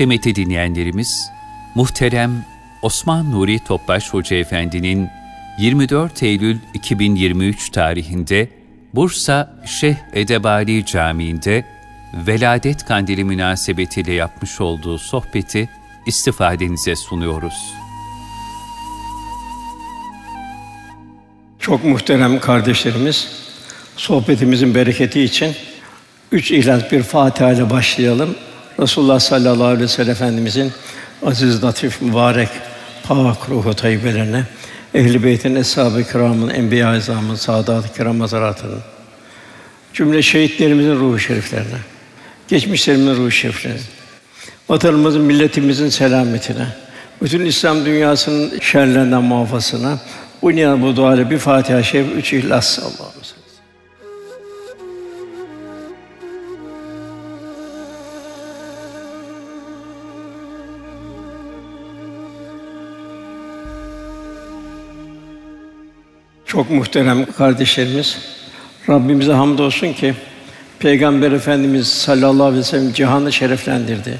[0.00, 1.30] Kıymetli dinleyenlerimiz,
[1.74, 2.44] muhterem
[2.82, 5.08] Osman Nuri Topbaş Hoca Efendi'nin
[5.58, 8.48] 24 Eylül 2023 tarihinde
[8.94, 11.64] Bursa Şeyh Edebali Camii'nde
[12.26, 15.68] Veladet Kandili münasebetiyle yapmış olduğu sohbeti
[16.06, 17.74] istifadenize sunuyoruz.
[21.58, 23.28] Çok muhterem kardeşlerimiz,
[23.96, 25.54] sohbetimizin bereketi için
[26.32, 28.36] üç ihlas bir Fatiha ile başlayalım.
[28.80, 30.72] Resulullah sallallahu aleyhi ve sellem Efendimizin
[31.26, 32.48] aziz, latif, mübarek,
[33.04, 34.44] pak ruhu tayyibelerine,
[34.94, 38.80] ehl-i beytin, eshab-ı kiramın, enbiya-i azamın, saadat-ı kiram hazaratının,
[39.94, 41.78] cümle şehitlerimizin ruhu şeriflerine,
[42.48, 43.80] geçmişlerimizin ruhu şeriflerine,
[44.68, 46.66] vatanımızın, milletimizin selametine,
[47.22, 49.98] bütün İslam dünyasının şerlerinden muhafazasına,
[50.42, 53.19] bu niyaz bu dua bir Fatiha-i Şerif, üç İhlas Allah'ım.
[66.50, 68.18] Çok muhterem kardeşlerimiz,
[68.88, 70.14] Rabbimize hamdolsun ki
[70.78, 74.18] Peygamber Efendimiz sallallahu aleyhi ve sellem cihanı şereflendirdi.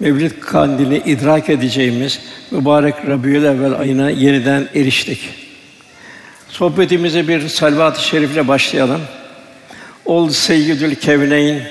[0.00, 5.18] Mevlid kandili idrak edeceğimiz mübarek Rabiül evvel ayına yeniden eriştik.
[6.48, 9.00] Sohbetimize bir salvat-ı şerifle başlayalım.
[10.04, 11.62] Ol Seyyidül Kevneyn,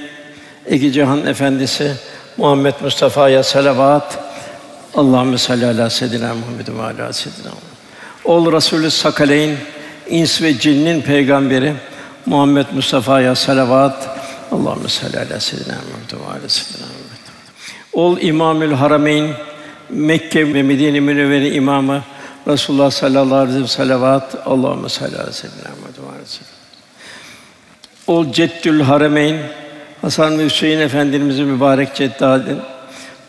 [0.68, 1.92] Ege Cihan Efendisi
[2.38, 4.20] Muhammed Mustafa'ya salavat.
[4.96, 7.52] Allahumme salli ala seyyidina Muhammed ve ala seyyidina.
[8.26, 9.58] Ol Resulü Sakaleyn,
[10.10, 11.74] ins ve cinnin peygamberi
[12.26, 14.10] Muhammed Mustafa'ya salavat.
[14.52, 17.22] Allahumme salli ala seyyidina Muhammed ve ala seyyidina Muhammed.
[17.94, 19.30] Ol İmamül Harameyn,
[19.90, 22.04] Mekke ve Medine Münevvere imamı
[22.48, 24.36] Resulullah sallallahu aleyhi ve salavat.
[24.46, 26.26] Allahumme salli ala seyyidina Muhammed ve ala
[28.08, 29.38] Ol Ceddül Harameyn,
[30.02, 32.58] Hasan ve Hüseyin Efendimizin mübarek ceddadin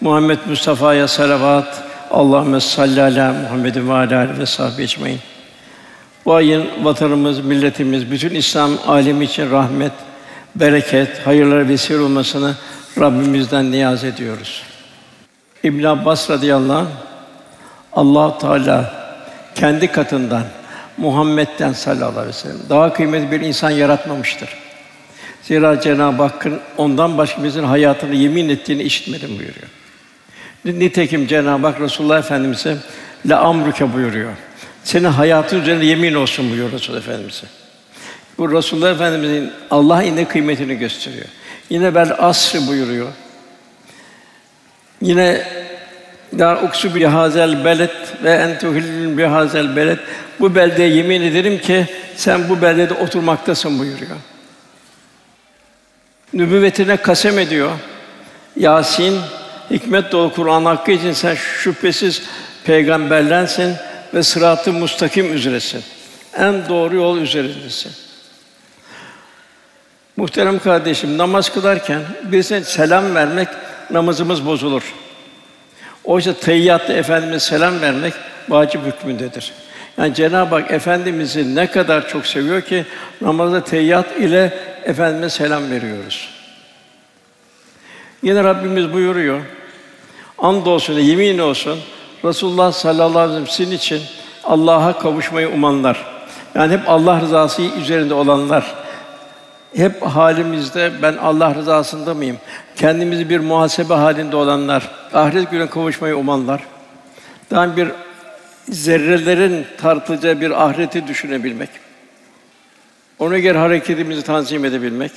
[0.01, 1.83] Muhammed Mustafa'ya salavat.
[2.11, 5.19] Allahumme salli ala Muhammed ve ala ve sahbihi ecmaîn.
[6.25, 9.93] Bu ayın vatanımız, milletimiz, bütün İslam alemi için rahmet,
[10.57, 12.55] bereket, hayırlar vesile olmasını
[13.01, 14.63] Rabbimizden niyaz ediyoruz.
[15.63, 16.87] İbn Abbas radıyallahu anh,
[17.93, 18.95] Allah Teala
[19.55, 20.45] kendi katından
[20.97, 24.49] Muhammed'den sallallahu aleyhi ve sellem daha kıymetli bir insan yaratmamıştır.
[25.43, 29.69] Zira Cenab-ı Hakk'ın ondan başka bizim hayatını yemin ettiğini işitmedim buyuruyor.
[30.65, 32.77] Nitekim Cenab-ı Hak Resulullah Efendimize
[33.27, 34.33] la amruke buyuruyor.
[34.85, 37.47] Senin hayatın üzerine yemin olsun buyuruyor Resul Efendimize.
[38.39, 41.27] Bu Resulullah Efendimizin Allah inde kıymetini gösteriyor.
[41.71, 43.09] Yine bel asrı buyuruyor.
[45.01, 45.47] Yine
[46.39, 49.99] la uksu bi hazel belet ve entuhil bi hazel belet.
[50.41, 54.17] Bu beldeye yemin ederim ki sen bu beldede oturmaktasın buyuruyor.
[56.33, 57.71] Nübüvvetine kasem ediyor.
[58.57, 59.21] Yasin
[59.71, 62.23] hikmet dolu Kur'an hakkı için sen şüphesiz
[62.65, 63.75] peygamberlensin
[64.15, 65.83] ve sırat-ı mustakim üzeresin.
[66.37, 67.93] En doğru yol üzerindesin.
[70.17, 73.49] Muhterem kardeşim, namaz kılarken birisine selam vermek
[73.91, 74.95] namazımız bozulur.
[76.05, 78.15] Oysa teyyatta Efendimiz selam vermek
[78.49, 79.53] vacip hükmündedir.
[79.99, 82.85] Yani Cenab-ı Hak Efendimiz'i ne kadar çok seviyor ki
[83.21, 86.29] namazda teyyat ile Efendimize selam veriyoruz.
[88.23, 89.41] Yine Rabbimiz buyuruyor.
[90.39, 91.81] And olsun, yemin olsun.
[92.25, 94.03] Resulullah sallallahu aleyhi ve sellem sizin için
[94.45, 96.07] Allah'a kavuşmayı umanlar.
[96.55, 98.75] Yani hep Allah rızası üzerinde olanlar.
[99.77, 102.37] Hep halimizde ben Allah rızasında mıyım?
[102.77, 106.63] Kendimizi bir muhasebe halinde olanlar, ahiret gününe kavuşmayı umanlar.
[107.51, 107.89] Daha bir
[108.69, 111.69] zerrelerin tartılacağı bir ahireti düşünebilmek.
[113.19, 115.13] Ona göre hareketimizi tanzim edebilmek.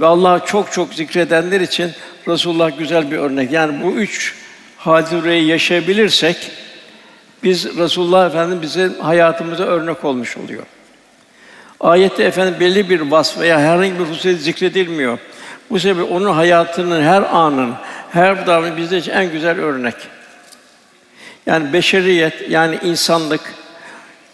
[0.00, 1.90] Ve Allah'ı çok çok zikredenler için
[2.28, 3.52] Resulullah güzel bir örnek.
[3.52, 4.34] Yani bu üç
[4.80, 6.50] hadireyi yaşayabilirsek
[7.42, 10.62] biz Resulullah Efendimiz bize hayatımıza örnek olmuş oluyor.
[11.80, 15.18] Ayette efendim belli bir vasf veya herhangi bir hususiyet zikredilmiyor.
[15.70, 17.74] Bu sebeple onun hayatının her anın,
[18.10, 19.94] her davranışı bizde için en güzel örnek.
[21.46, 23.54] Yani beşeriyet, yani insanlık,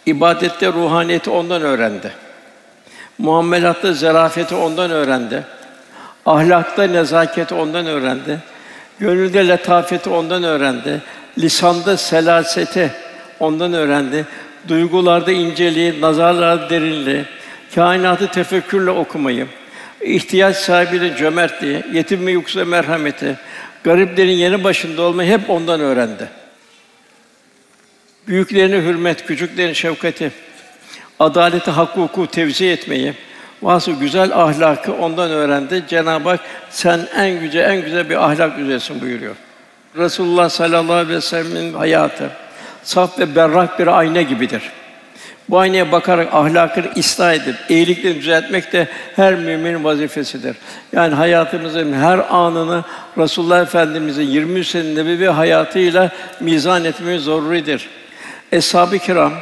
[0.07, 2.13] ibadette ruhaniyeti ondan öğrendi.
[3.19, 5.45] Muamelatta zarafeti ondan öğrendi.
[6.27, 8.41] Ahlakta nezaketi ondan öğrendi.
[9.01, 11.03] Gönülde letafeti ondan öğrendi.
[11.39, 12.93] Lisanda selaseti
[13.41, 14.27] ondan öğrendi.
[14.69, 17.25] Duygularda inceliği, nazarlarda derinliği,
[17.75, 19.47] kainatı tefekkürle okumayı,
[20.01, 23.37] ihtiyaç sahibinin cömertliği, yetim ve yoksa merhameti,
[23.85, 26.29] gariplerin yeni başında olmayı hep ondan öğrendi.
[28.29, 30.33] Büyüklerine hürmet, küçüklerine şefkati,
[31.19, 33.15] adaleti, hak hukuku tevzi etmeyi,
[33.63, 35.85] vasıl güzel ahlakı ondan öğrendi.
[35.89, 39.35] Cenab-ı Hak sen en güzel en güzel bir ahlak üzeresin buyuruyor.
[39.97, 42.31] Resulullah sallallahu aleyhi ve sellem'in hayatı
[42.83, 44.63] saf ve berrak bir ayna gibidir.
[45.49, 50.57] Bu aynaya bakarak ahlakını ıslah edip iyilikleri düzeltmek de her müminin vazifesidir.
[50.93, 52.85] Yani hayatımızın her anını
[53.19, 56.11] Resulullah Efendimizin 20 sene nebevi hayatıyla
[56.41, 57.89] mizan etmemiz zoruridir.
[58.53, 59.33] Eshab-ı kiram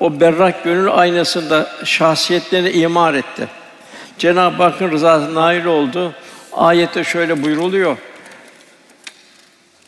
[0.00, 3.48] o berrak gönül aynasında şahsiyetlerini imar etti.
[4.18, 6.12] Cenab-ı Hakk'ın rızasına nail oldu.
[6.52, 7.96] Ayette şöyle buyruluyor.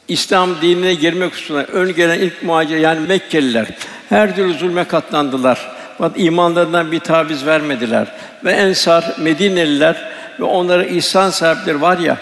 [0.09, 3.67] İslam dinine girmek hususunda ön gelen ilk muhacir yani Mekkeliler
[4.09, 5.71] her türlü zulme katlandılar.
[5.99, 8.13] Fakat imanlarından bir taviz vermediler.
[8.45, 12.17] Ve Ensar, Medineliler ve onlara ihsan sahipleri var ya,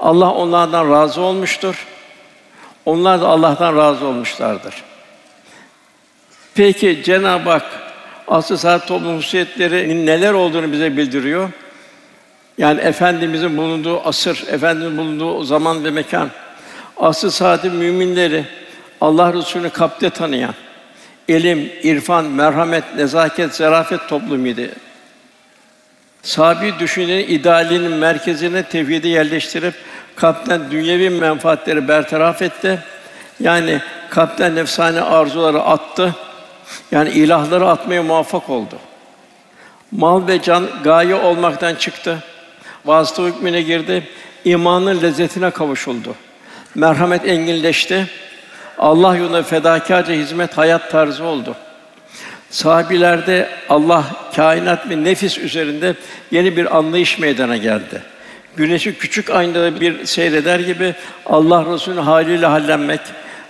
[0.00, 1.86] Allah onlardan razı olmuştur.
[2.84, 4.74] Onlar da Allah'tan razı olmuşlardır.
[6.54, 7.64] Peki Cenab-ı Hak
[8.28, 11.50] asıl saat toplum hususiyetlerinin neler olduğunu bize bildiriyor.
[12.58, 16.30] Yani efendimizin bulunduğu asır, efendimizin bulunduğu zaman ve mekan.
[16.96, 18.44] Asıl saati müminleri
[19.00, 20.54] Allah Resulü'nü kapte tanıyan,
[21.28, 24.62] ilim, irfan, merhamet, nezaket, zarafet toplumuydu.
[26.22, 29.74] Sabi düşüncenin idealinin merkezine tevhidi yerleştirip
[30.16, 32.78] kalpten dünyevi menfaatleri bertaraf etti.
[33.40, 36.14] Yani kalpten nefsane arzuları attı.
[36.92, 38.78] Yani ilahları atmaya muvaffak oldu.
[39.92, 42.18] Mal ve can gaye olmaktan çıktı.
[42.84, 44.08] Vasıta hükmüne girdi.
[44.44, 46.14] İmanın lezzetine kavuşuldu.
[46.74, 48.06] Merhamet enginleşti.
[48.78, 51.56] Allah yolunda fedakarca hizmet hayat tarzı oldu.
[52.50, 54.04] Sahabilerde Allah,
[54.36, 55.94] kainat ve nefis üzerinde
[56.30, 58.02] yeni bir anlayış meydana geldi.
[58.56, 60.94] Güneşi küçük aynada bir seyreder gibi
[61.26, 63.00] Allah Resulü'nün haliyle hallenmek,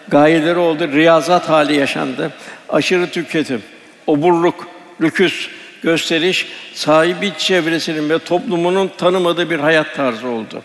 [0.08, 2.30] gayeleri oldu, riyazat hali yaşandı.
[2.72, 3.62] Aşırı tüketim,
[4.06, 4.66] oburluk,
[5.00, 5.48] lüküs,
[5.82, 10.62] gösteriş sahibi çevresinin ve toplumunun tanımadığı bir hayat tarzı oldu.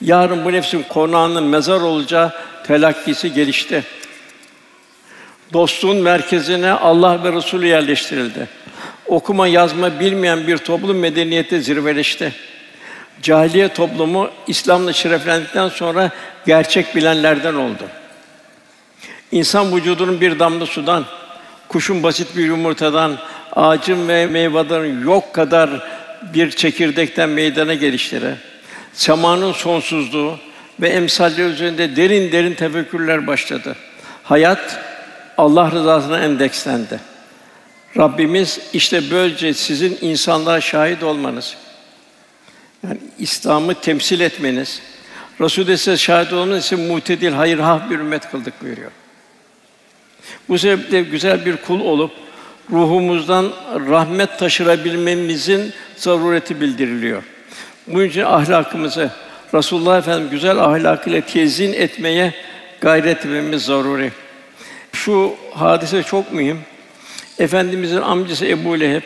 [0.00, 2.32] Yarın bu nefsin konağının mezar olacağı
[2.66, 3.84] telakkisi gelişti.
[5.52, 8.48] Dostluğun merkezine Allah ve Resulü yerleştirildi.
[9.06, 12.32] Okuma yazma bilmeyen bir toplum medeniyette zirveleşti.
[13.22, 16.10] Cahiliye toplumu İslam'la şereflendikten sonra
[16.46, 17.82] gerçek bilenlerden oldu.
[19.32, 21.04] İnsan vücudunun bir damla sudan,
[21.68, 23.18] kuşun basit bir yumurtadan,
[23.52, 25.70] ağacın ve meyvelerin yok kadar
[26.34, 28.34] bir çekirdekten meydana gelişleri,
[28.92, 30.38] semanın sonsuzluğu
[30.80, 33.76] ve emsalleri üzerinde derin derin tefekkürler başladı.
[34.22, 34.78] Hayat
[35.38, 37.00] Allah rızasına endekslendi.
[37.96, 41.56] Rabbimiz işte böylece sizin insanlığa şahit olmanız,
[42.84, 44.82] yani İslam'ı temsil etmeniz,
[45.40, 48.90] Resulü size şahit olmanız için mutedil, hayırhah bir ümmet kıldık buyuruyor.
[50.48, 52.10] Bu sebeple güzel bir kul olup
[52.70, 53.52] ruhumuzdan
[53.90, 57.22] rahmet taşırabilmemizin zarureti bildiriliyor.
[57.86, 59.10] Bu için ahlakımızı
[59.54, 62.34] Resulullah Efendimiz güzel ahlakıyla tezyin etmeye
[62.80, 64.12] gayret etmemiz zaruri.
[64.92, 66.58] Şu hadise çok mühim.
[67.38, 69.02] Efendimizin amcası Ebu Leheb,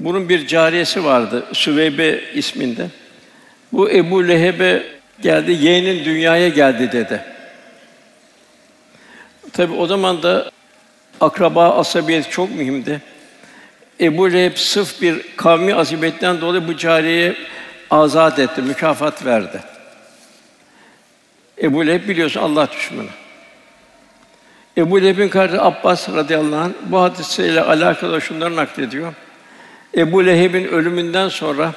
[0.00, 2.86] bunun bir cariyesi vardı, Süveybe isminde.
[3.72, 4.82] Bu Ebu Leheb'e
[5.22, 7.24] geldi, yeğenin dünyaya geldi dedi.
[9.52, 10.50] Tabi o zaman da
[11.20, 13.00] akraba asabiyet çok mühimdi.
[14.00, 17.36] Ebu Leheb sırf bir kavmi asibetten dolayı bu cariyeye
[17.90, 19.60] azat etti, mükafat verdi.
[21.62, 23.08] Ebu Leheb biliyorsun Allah düşmanı.
[24.78, 29.14] Ebu Leheb'in kardeşi Abbas radıyallahu anh bu hadiseyle alakalı şunları naklediyor.
[29.96, 31.72] Ebu Leheb'in ölümünden sonra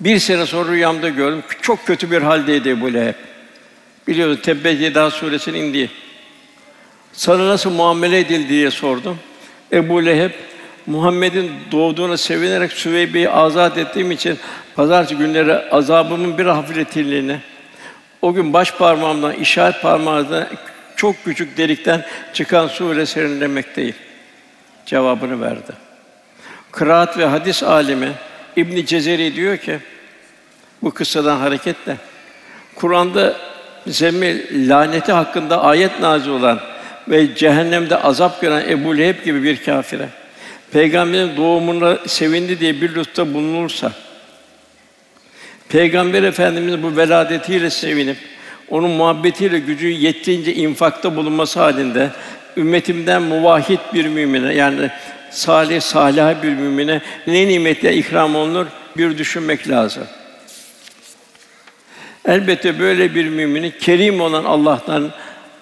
[0.00, 1.42] bir sene sonra rüyamda gördüm.
[1.62, 3.14] Çok kötü bir haldeydi Ebu Leheb.
[4.08, 5.90] Biliyorsun Tebbet Yeda suresinin indiği.
[7.16, 9.18] Sana nasıl muamele edildi diye sordum.
[9.72, 10.30] Ebu Leheb
[10.86, 14.38] Muhammed'in doğduğuna sevinerek Süveybe'yi azat ettiğim için
[14.74, 17.38] pazartesi günleri azabımın bir hafifletildiğini,
[18.22, 20.46] o gün baş parmağımdan, işaret parmağımdan
[20.96, 23.94] çok küçük delikten çıkan su ile serinlemekteyim.
[24.86, 25.72] Cevabını verdi.
[26.72, 28.12] Kıraat ve hadis alimi
[28.56, 29.78] İbn Cezeri diyor ki
[30.82, 31.96] bu kıssadan hareketle
[32.74, 33.36] Kur'an'da
[33.86, 36.60] zemmi laneti hakkında ayet nazil olan
[37.08, 40.08] ve cehennemde azap gören Ebu Leheb gibi bir kâfire
[40.72, 43.92] peygamberin doğumuna sevindi diye bir lütufta bulunursa
[45.68, 48.16] Peygamber Efendimiz bu veladetiyle sevinip
[48.70, 52.10] onun muhabbetiyle gücü yettiğince infakta bulunması halinde
[52.56, 54.90] ümmetimden muvahhid bir mümine yani
[55.30, 60.04] salih salih bir mümine ne nimetle ikram olunur bir düşünmek lazım.
[62.28, 65.10] Elbette böyle bir müminin kerim olan Allah'tan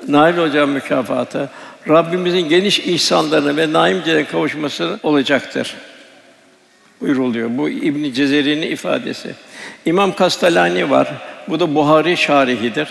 [0.09, 1.51] nail olacağı mükafatı
[1.89, 5.75] Rabbimizin geniş ihsanlarına ve naim kavuşması olacaktır.
[7.01, 7.49] Buyuruluyor.
[7.59, 9.35] Bu İbn Cezeri'nin ifadesi.
[9.85, 11.09] İmam Kastalani var.
[11.49, 12.89] Bu da Buhari şarihidir.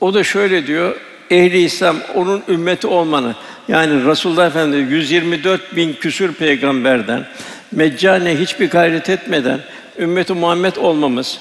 [0.00, 0.96] O da şöyle diyor,
[1.30, 3.34] ehli İslam onun ümmeti olmanı
[3.68, 7.26] yani Resulullah Efendimiz 124 bin küsür peygamberden
[7.72, 9.60] meccane hiçbir gayret etmeden
[9.98, 11.38] ümmeti Muhammed olmamız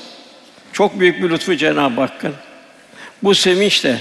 [0.73, 2.33] çok büyük bir lütfu Cenab-ı Hakk'ın.
[3.23, 3.97] Bu sevinçle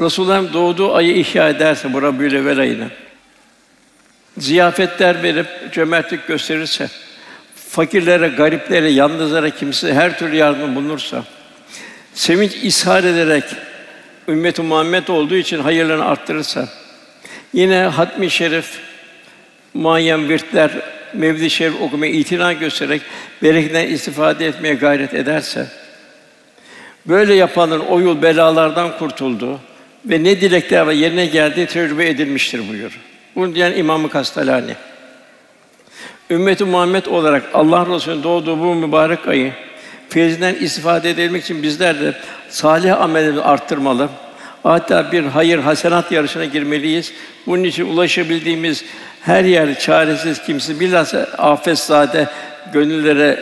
[0.00, 2.88] Resulullah'ın doğduğu ayı ihya ederse bu Rabiül ayını
[4.38, 6.88] ziyafetler verip cömertlik gösterirse
[7.54, 11.24] fakirlere, gariplere, yalnızlara kimse her türlü yardım bulunursa
[12.14, 13.44] sevinç ishar ederek
[14.28, 16.68] ümmet-i Muhammed olduğu için hayırlarını arttırırsa
[17.52, 18.78] yine hatmi şerif
[19.74, 20.70] muayyen virtler
[21.12, 23.02] mevlid-i şerif okumaya itina göstererek
[23.42, 25.66] bereketinden istifade etmeye gayret ederse
[27.06, 29.60] böyle yapanın o yıl belalardan kurtulduğu
[30.06, 33.00] ve ne dilekler var yerine geldiği tecrübe edilmiştir buyur.
[33.36, 34.74] Bunu diyen İmam-ı Kastalani.
[36.30, 39.52] Ümmeti Muhammed olarak Allah Resulü'nün doğduğu bu mübarek ayı
[40.08, 42.14] feyzinden istifade edebilmek için bizler de
[42.48, 44.08] salih amelleri arttırmalı.
[44.62, 47.12] Hatta bir hayır hasenat yarışına girmeliyiz.
[47.46, 48.84] Bunun için ulaşabildiğimiz
[49.20, 52.28] her yer çaresiz kimse bilhassa afetzade
[52.72, 53.38] gönüllere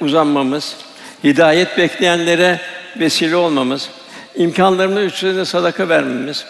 [0.00, 0.76] uzanmamız,
[1.24, 2.60] hidayet bekleyenlere
[3.00, 3.90] vesile olmamız,
[4.36, 6.44] imkanlarımız üstünde sadaka vermemiz,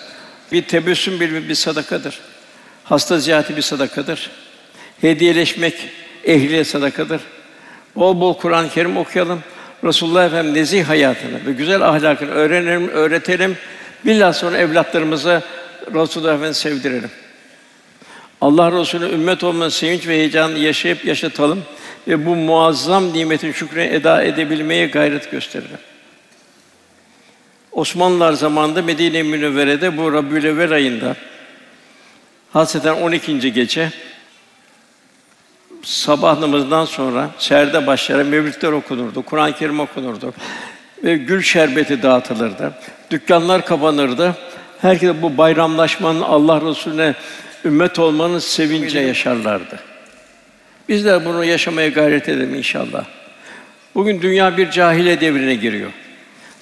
[0.53, 2.21] bir tebessüm bir, bir sadakadır.
[2.85, 4.31] Hasta ziyareti bir sadakadır.
[5.01, 5.75] Hediyeleşmek
[6.25, 7.21] ehliye sadakadır.
[7.97, 9.41] Bol bol Kur'an-ı Kerim okuyalım.
[9.85, 13.57] Resulullah Efendimiz nezih hayatını ve güzel ahlakını öğrenelim, öğretelim.
[14.05, 15.43] Bilhassa sonra evlatlarımıza
[15.95, 17.11] Resulullah Efendimizi sevdirelim.
[18.41, 21.63] Allah Resulü ümmet olmanın sevinç ve heyecanını yaşayıp yaşatalım
[22.09, 25.79] ve bu muazzam nimetin şükrünü eda edebilmeye gayret gösterelim.
[27.75, 31.17] Osmanlılar zamanında Medine-i Münevvere'de bu Rabiülevvel ayında
[32.53, 33.53] hasreten 12.
[33.53, 33.91] gece
[35.83, 40.35] sabah namazından sonra şerde başlayarak mevlütler okunurdu, Kur'an-ı Kerim okunurdu
[41.05, 42.75] ve gül şerbeti dağıtılırdı.
[43.11, 44.37] Dükkanlar kapanırdı.
[44.81, 47.15] Herkes bu bayramlaşmanın Allah Resulüne
[47.65, 49.79] ümmet olmanın sevince yaşarlardı.
[50.89, 53.05] Bizler bunu yaşamaya gayret edelim inşallah.
[53.95, 55.91] Bugün dünya bir cahiliye devrine giriyor.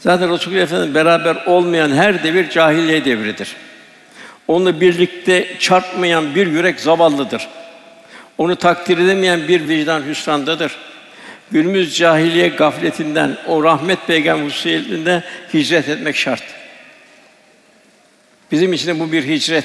[0.03, 3.57] Zaten Resulullah Efendimiz beraber olmayan her devir cahiliye devridir.
[4.49, 7.49] Onunla birlikte çarpmayan bir yürek zavallıdır.
[8.39, 10.73] Onu takdir edemeyen bir vicdan hüsrandadır.
[11.51, 16.43] Günümüz cahiliye gafletinden, o rahmet peygamber hususiyetinde hicret etmek şart.
[18.53, 19.65] Bizim için de bu bir hicret.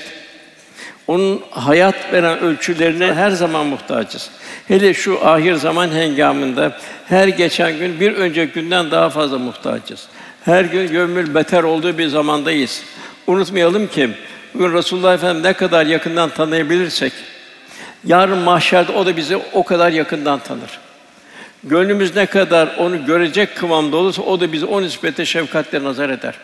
[1.07, 4.29] Onun hayat veren ölçülerine her zaman muhtacız.
[4.67, 10.07] Hele şu ahir zaman hengamında her geçen gün bir önceki günden daha fazla muhtacız.
[10.45, 12.83] Her gün gömül beter olduğu bir zamandayız.
[13.27, 14.09] Unutmayalım ki
[14.53, 17.13] bugün Resulullah Efendimiz ne kadar yakından tanıyabilirsek
[18.05, 20.79] yarın mahşerde o da bizi o kadar yakından tanır.
[21.63, 26.35] Gönlümüz ne kadar onu görecek kıvamda olursa o da bizi o nispete şefkatle nazar eder.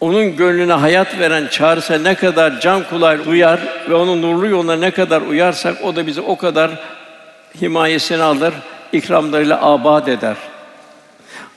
[0.00, 4.90] Onun gönlüne hayat veren çağrısı ne kadar can kulağı duyar ve onun nurlu yoluna ne
[4.90, 6.70] kadar uyarsak o da bizi o kadar
[7.60, 8.54] himayesine alır,
[8.92, 10.36] ikramlarıyla abad eder.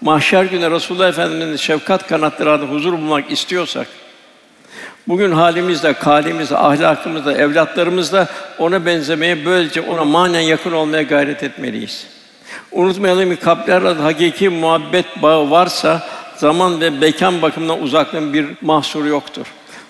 [0.02, 3.88] Mahşer günü Resulullah Efendimiz'in şefkat kanatları altında huzur bulmak istiyorsak
[5.08, 8.28] bugün halimizde, kalimizde, ahlakımızda, evlatlarımızda
[8.60, 12.08] ona benzemeye, böylece ona manen yakın olmaya gayret etmeliyiz.
[12.72, 16.08] Unutmayalım ki kalpler hakiki muhabbet bağı varsa
[16.40, 19.48] zaman ve mekan bakımından uzaklığın bir mahsuru yoktur.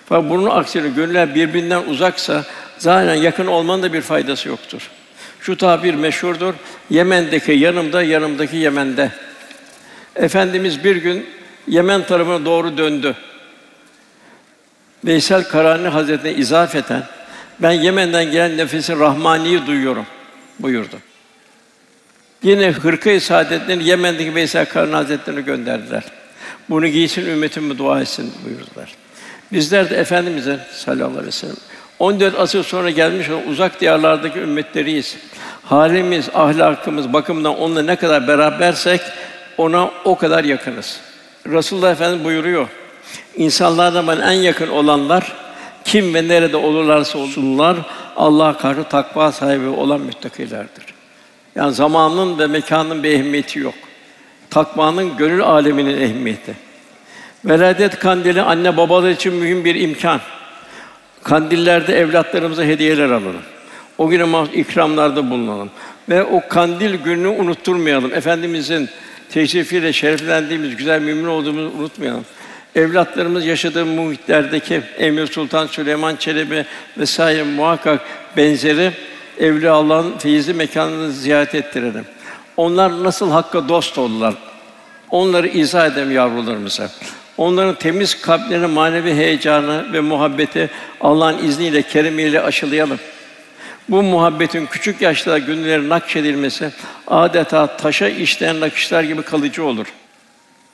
[0.08, 2.44] Fakat bunun aksine gönüller birbirinden uzaksa
[2.78, 4.90] zaten yakın olmanın da bir faydası yoktur.
[5.40, 6.54] Şu tabir meşhurdur.
[6.90, 9.10] Yemen'deki yanımda, yanımdaki Yemen'de.
[10.16, 11.26] Efendimiz bir gün
[11.68, 13.14] Yemen tarafına doğru döndü.
[15.04, 17.02] Veysel Karani Hazretine izafeten
[17.58, 20.06] ben Yemen'den gelen nefesi rahmaniyi duyuyorum
[20.58, 20.96] buyurdu.
[22.42, 26.02] Yine hırka-i saadetlerini Yemen'deki Veysel Karani Hazretlerine gönderdiler.
[26.70, 28.94] Bunu giysin ümmetim dua etsin buyurdular.
[29.52, 31.56] Bizler de Efendimiz'e sallallahu aleyhi ve sellem
[31.98, 35.16] 14 asır sonra gelmiş olan uzak diyarlardaki ümmetleriyiz.
[35.64, 39.00] Halimiz, ahlakımız bakımından onunla ne kadar berabersek
[39.58, 41.00] ona o kadar yakınız.
[41.46, 42.68] Resulullah Efendimiz buyuruyor.
[43.36, 45.32] İnsanlardan bana en yakın olanlar
[45.84, 47.76] kim ve nerede olurlarsa olsunlar
[48.16, 50.84] Allah'a karşı takva sahibi olan müttakilerdir.
[51.54, 53.74] Yani zamanın ve mekanın bir ehemmiyeti yok.
[54.50, 56.54] Takvanın gönül aleminin ehemmiyeti.
[57.44, 60.20] Veladet kandili anne babalar için mühim bir imkan.
[61.22, 63.42] Kandillerde evlatlarımıza hediyeler alalım.
[63.98, 65.70] O güne ikramlarda bulunalım
[66.08, 68.14] ve o kandil gününü unutturmayalım.
[68.14, 68.88] Efendimizin
[69.30, 72.24] teşrifiyle şereflendiğimiz, güzel mümin olduğumuzu unutmayalım.
[72.74, 76.64] Evlatlarımız yaşadığı muhitlerdeki Emir Sultan Süleyman Çelebi
[76.98, 78.00] vesaire muhakkak
[78.36, 78.92] benzeri
[79.38, 82.04] Evliya Allah'ın feyizli mekanını ziyaret ettirelim.
[82.60, 84.34] Onlar nasıl hakka dost oldular?
[85.10, 86.90] Onları izah edelim yavrularımıza.
[87.36, 92.98] Onların temiz kalplerine manevi heyecanı ve muhabbeti Allah'ın izniyle, keremiyle aşılayalım.
[93.88, 96.70] Bu muhabbetin küçük yaşta gönülleri nakşedilmesi
[97.06, 99.86] adeta taşa işleyen nakışlar gibi kalıcı olur.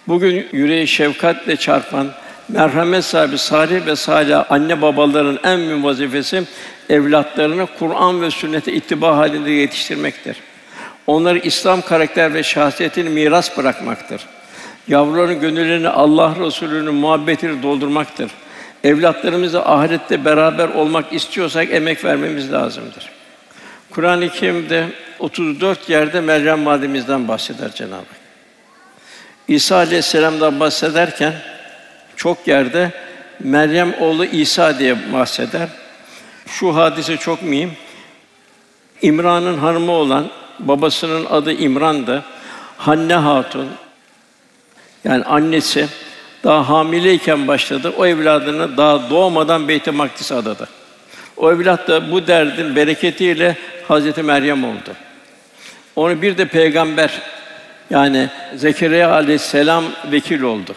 [0.09, 2.09] Bugün yüreği şefkatle çarpan,
[2.49, 6.43] merhamet sahibi salih ve salih anne babaların en mühim vazifesi
[6.89, 10.37] evlatlarını Kur'an ve sünnete ittiba halinde yetiştirmektir.
[11.07, 14.27] Onları İslam karakter ve şahsiyetini miras bırakmaktır.
[14.89, 18.31] Yavruların gönüllerini Allah Resulü'nün muhabbetini doldurmaktır.
[18.85, 23.11] Evlatlarımızla ahirette beraber olmak istiyorsak emek vermemiz lazımdır.
[23.91, 24.87] Kur'an-ı Kerim'de
[25.19, 28.07] 34 yerde Meryem validemizden bahseder Cenab-ı Hak.
[29.49, 31.35] İsa aleyhisselam'dan bahsederken
[32.17, 32.91] çok yerde
[33.41, 35.69] Meryem oğlu İsa diye bahseder.
[36.47, 37.73] Şu hadise çok mühim.
[39.03, 40.27] İmran'ın hanımı olan
[40.59, 42.25] babasının adı İmran'dı.
[42.77, 43.69] Hanne Hatun
[45.05, 45.89] yani annesi
[46.45, 47.93] daha hamileyken başladı.
[47.99, 50.69] O evladını daha doğmadan Beyt-i Makdis'e adadı.
[51.37, 53.57] O evlat da bu derdin bereketiyle
[53.89, 54.95] Hazreti Meryem oldu.
[55.97, 57.23] Onu bir de peygamber
[57.91, 60.75] yani Zekeriya aleyhisselam vekil oldu.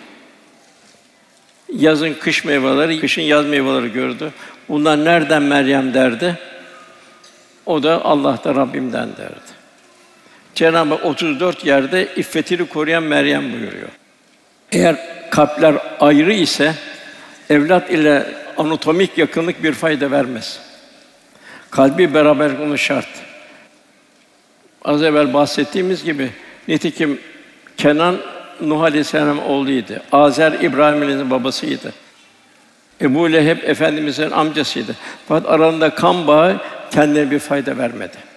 [1.74, 4.31] Yazın kış meyveleri, kışın yaz meyveleri gördü.
[4.69, 6.38] Bunlar nereden Meryem derdi?
[7.65, 9.49] O da Allah da Rabbimden derdi.
[10.56, 13.89] Cenab-ı Hak 34 yerde iffetini koruyan Meryem buyuruyor.
[14.72, 14.96] Eğer
[15.29, 16.74] kalpler ayrı ise
[17.50, 18.25] evlat ile
[18.58, 20.60] anatomik yakınlık bir fayda vermez.
[21.72, 23.08] Kalbi beraber onu şart.
[24.86, 26.29] Az evvel bahsettiğimiz gibi
[26.68, 27.20] nitekim
[27.77, 28.18] Kenan
[28.62, 29.94] Nuh Aleyhisselam oğluydu.
[30.12, 31.94] Azer İbrahim'in babasıydı.
[33.01, 34.96] Ebu Leheb Efendimiz'in amcasıydı.
[35.27, 36.58] Fakat aralarında kan bağı
[36.91, 38.28] kendine bir fayda vermedi.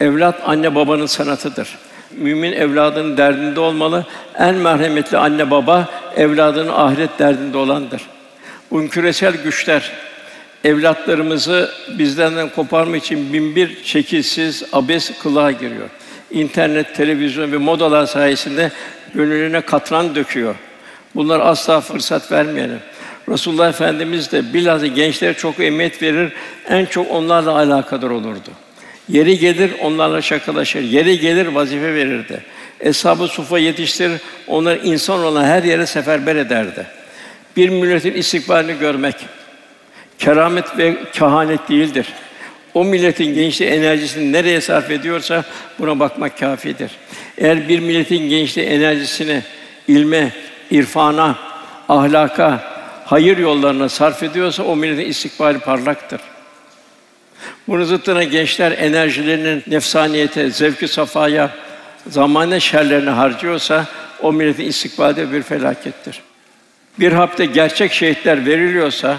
[0.00, 1.78] Evlat anne babanın sanatıdır.
[2.16, 4.06] Mümin evladının derdinde olmalı.
[4.38, 8.02] En merhametli anne baba evladının ahiret derdinde olandır.
[8.70, 9.92] Bu küresel güçler
[10.64, 15.88] evlatlarımızı bizden koparmak için bin bir şekilsiz, abes kılığa giriyor.
[16.30, 18.70] İnternet, televizyon ve modalar sayesinde
[19.14, 20.54] gönlüne katran döküyor.
[21.14, 22.80] Bunlar asla fırsat vermeyelim.
[23.28, 26.32] Resulullah Efendimiz de bilhassa gençlere çok emniyet verir,
[26.68, 28.50] en çok onlarla alakadar olurdu.
[29.08, 32.42] Yeri gelir onlarla şakalaşır, yeri gelir vazife verirdi.
[32.80, 36.86] Eshab-ı Sufa yetiştirir, onları insan olan her yere seferber ederdi.
[37.56, 39.14] Bir milletin istikbalini görmek
[40.18, 42.06] keramet ve kehanet değildir.
[42.74, 45.44] O milletin gençliği enerjisini nereye sarf ediyorsa
[45.78, 46.90] buna bakmak kafidir.
[47.38, 49.42] Eğer bir milletin gençliği enerjisini
[49.88, 50.32] ilme,
[50.70, 51.38] irfana,
[51.88, 52.60] ahlaka,
[53.04, 56.20] hayır yollarına sarf ediyorsa o milletin istikbali parlaktır.
[57.68, 61.50] Bunun zıttına gençler enerjilerinin nefsaniyete, zevki safaya,
[62.10, 63.86] zamane şerlerine harcıyorsa
[64.22, 66.20] o milletin istikbali bir felakettir.
[67.00, 69.18] Bir hapte gerçek şehitler veriliyorsa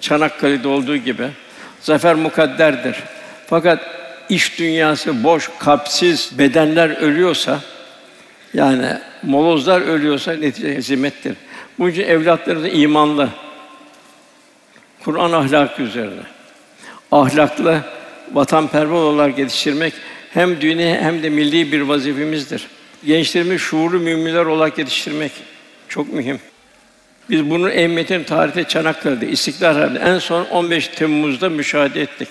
[0.00, 1.28] Çanakkale'de olduğu gibi
[1.80, 2.96] zafer mukadderdir.
[3.46, 3.80] Fakat
[4.28, 7.60] iş dünyası boş, kalpsiz bedenler ölüyorsa
[8.54, 8.86] yani
[9.22, 11.36] molozlar ölüyorsa netice hizmettir.
[11.78, 13.28] Bu için evlatlarınızı imanlı,
[15.04, 16.22] Kur'an ahlakı üzerine,
[17.12, 17.80] ahlaklı,
[18.32, 19.92] vatanperver olarak yetiştirmek
[20.34, 22.66] hem dini hem de milli bir vazifemizdir.
[23.06, 25.32] Gençlerimizi şuurlu müminler olarak yetiştirmek
[25.88, 26.40] çok mühim.
[27.30, 32.28] Biz bunun ehemmiyetini tarihte Çanakkale'de, İstiklal Harbi'nde en son 15 Temmuz'da müşahede ettik.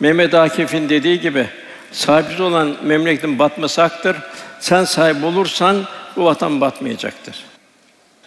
[0.00, 1.46] Mehmet Akif'in dediği gibi
[1.92, 4.16] sahipsiz olan memleketin batması haktır.
[4.60, 5.84] Sen sahip olursan
[6.16, 7.44] bu vatan batmayacaktır.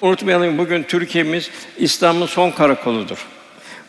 [0.01, 3.27] Unutmayalım bugün Türkiye'miz İslam'ın son karakoludur.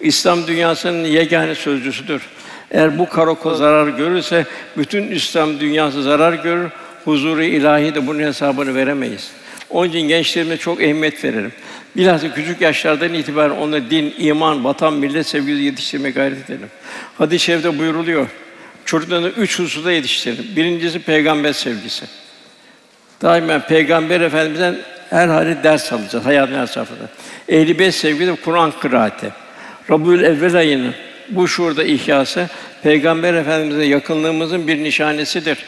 [0.05, 2.23] İslam dünyasının yegane sözcüsüdür.
[2.71, 6.71] Eğer bu karakol zarar görürse bütün İslam dünyası zarar görür.
[7.05, 9.31] Huzuru ilahi de bunun hesabını veremeyiz.
[9.71, 11.53] Onun için gençlerime çok ehemmiyet veririm.
[11.97, 16.69] Bilhassa küçük yaşlardan itibaren onları din, iman, vatan, millet sevgisi yetiştirmeye gayret edelim.
[17.19, 18.27] Hadis-i şerifte buyuruluyor.
[18.85, 20.57] Çocuklarını üç hususta yetiştirin.
[20.57, 22.05] Birincisi peygamber sevgisi.
[23.23, 24.77] Daima peygamber efendimizden
[25.11, 27.09] her hali ders alacağız hayatın her safhada.
[27.49, 29.44] Ehli sevgisi Kur'an kıraati.
[29.91, 30.95] Rabbül Evvel ayının
[31.29, 32.49] bu şuurda ihyası
[32.83, 35.59] peygamber efendimize yakınlığımızın bir nişanesidir.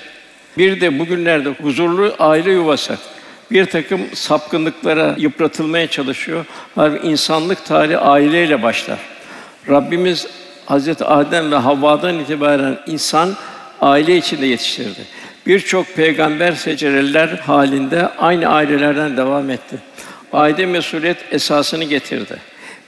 [0.59, 2.99] Bir de bugünlerde huzurlu aile yuvası
[3.51, 6.45] bir takım sapkınlıklara yıpratılmaya çalışıyor.
[6.75, 8.99] Halbuki insanlık tarihi aileyle başlar.
[9.69, 10.27] Rabbimiz
[10.67, 13.35] Hazreti Adem ve Havva'dan itibaren insan
[13.81, 15.01] aile içinde yetiştirdi.
[15.47, 19.77] Birçok peygamber seceriler halinde aynı ailelerden devam etti.
[20.33, 22.37] Aile mesuliyet esasını getirdi.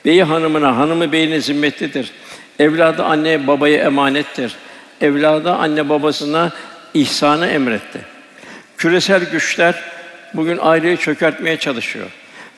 [0.08, 2.10] Beyi hanımına, hanımı beyine zimmetlidir.
[2.58, 4.54] Evladı anne babaya emanettir.
[5.00, 6.52] Evladı anne babasına
[6.94, 8.00] ihsanı emretti.
[8.78, 9.74] Küresel güçler
[10.34, 12.06] bugün aileyi çökertmeye çalışıyor.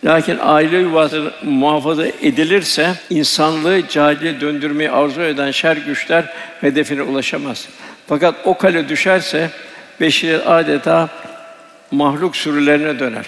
[0.04, 6.24] Lakin aile yuvası muhafaza edilirse insanlığı cahiliye döndürmeyi arzu eden şer güçler
[6.60, 7.68] hedefine ulaşamaz.
[8.08, 9.50] Fakat o kale düşerse
[10.00, 11.08] beşeriyet adeta
[11.90, 13.26] mahluk sürülerine döner.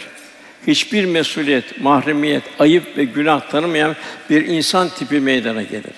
[0.66, 3.96] Hiçbir mesuliyet, mahremiyet, ayıp ve günah tanımayan
[4.30, 5.92] bir insan tipi meydana gelir.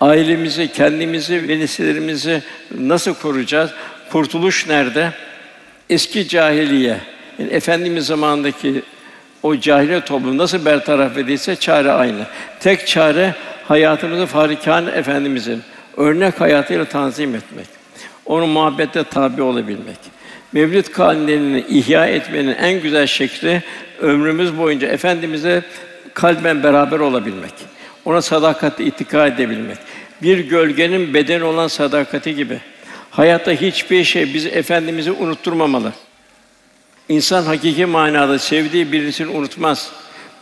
[0.00, 2.42] Ailemizi, kendimizi ve nesillerimizi
[2.78, 3.70] nasıl koruyacağız?
[4.10, 5.12] Kurtuluş nerede?
[5.90, 6.96] Eski cahiliye,
[7.38, 8.82] yani Efendimiz zamanındaki
[9.42, 12.26] o cahiliye toplumu nasıl bertaraf edilse çare aynı.
[12.60, 13.34] Tek çare
[13.68, 15.62] hayatımızı Farikâne Efendimizin
[15.96, 17.66] örnek hayatıyla tanzim etmek.
[18.26, 19.98] Onun muhabbette tabi olabilmek.
[20.52, 23.62] Mevlid kandilini ihya etmenin en güzel şekli
[24.02, 25.62] ömrümüz boyunca efendimize
[26.14, 27.52] kalben beraber olabilmek.
[28.04, 29.78] Ona sadakatle itika edebilmek.
[30.22, 32.60] Bir gölgenin bedeni olan sadakati gibi.
[33.10, 35.92] Hayatta hiçbir şey bizi efendimizi unutturmamalı.
[37.08, 39.92] İnsan hakiki manada sevdiği birisini unutmaz.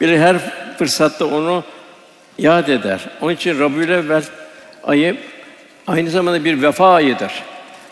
[0.01, 0.37] Biri her
[0.79, 1.65] fırsatta onu
[2.39, 3.01] yad eder.
[3.21, 4.21] Onun için Rabiül
[4.85, 5.17] ayı
[5.87, 7.33] aynı zamanda bir vefa ayıdır.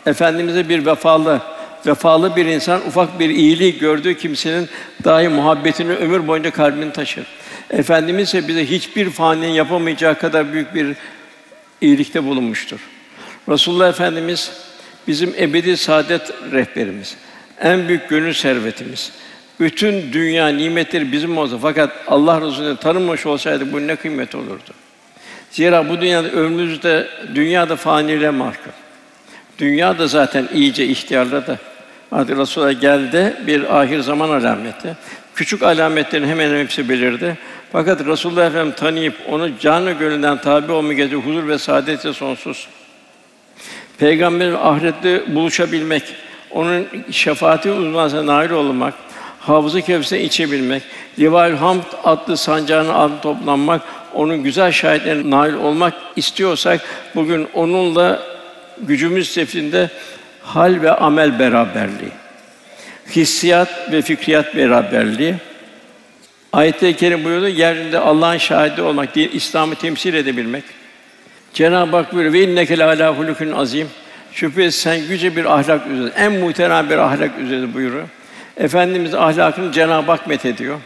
[0.06, 1.40] Efendimize bir vefalı,
[1.86, 4.68] vefalı bir insan ufak bir iyiliği gördüğü kimsenin
[5.04, 7.26] dahi muhabbetini ömür boyunca kalbini taşır.
[7.70, 10.96] Efendimiz ise bize hiçbir faninin yapamayacağı kadar büyük bir
[11.80, 12.80] iyilikte bulunmuştur.
[13.48, 14.52] Resulullah Efendimiz
[15.06, 17.16] bizim ebedi saadet rehberimiz
[17.60, 19.12] en büyük gönül servetimiz.
[19.60, 24.74] Bütün dünya nimetleri bizim olsa fakat Allah Resulü'nü tanımamış olsaydı bu ne kıymet olurdu.
[25.50, 28.72] Zira bu dünyada ömrümüzde dünyada faniliğe mahkum.
[29.58, 31.58] Dünya da zaten iyice ihtiyarladı.
[32.10, 34.96] Hadi Resulullah geldi bir ahir zaman alameti.
[35.34, 37.38] Küçük alametlerin hemen hepsi belirdi.
[37.72, 42.68] Fakat Resulullah Efendimiz tanıyıp onu canı gönülden tabi olma gece huzur ve saadetse sonsuz.
[43.98, 46.02] Peygamberin ahirette buluşabilmek,
[46.50, 48.94] onun şefaati uzmanına nail olmak,
[49.86, 50.82] Kevser'e içebilmek,
[51.18, 53.82] Livaül Hamd adlı sancağının altında toplanmak,
[54.14, 56.80] onun güzel şahitlerine nail olmak istiyorsak
[57.14, 58.22] bugün onunla
[58.82, 59.90] gücümüz sefinde
[60.42, 62.10] hal ve amel beraberliği,
[63.16, 65.34] hissiyat ve fikriyat beraberliği.
[66.52, 70.64] Ayet-i kerime buyuruyor, yeryüzünde Allah'ın şahidi olmak, din, İslam'ı temsil edebilmek.
[71.54, 73.88] Cenab-ı Hak buyuruyor, ve inneke la hulukun azim.
[74.32, 78.08] Şüphesiz sen yüce bir ahlak üzere, en muhterem bir ahlak üzere buyuruyor.
[78.56, 80.78] Efendimiz ahlakını Cenab-ı Hak methediyor.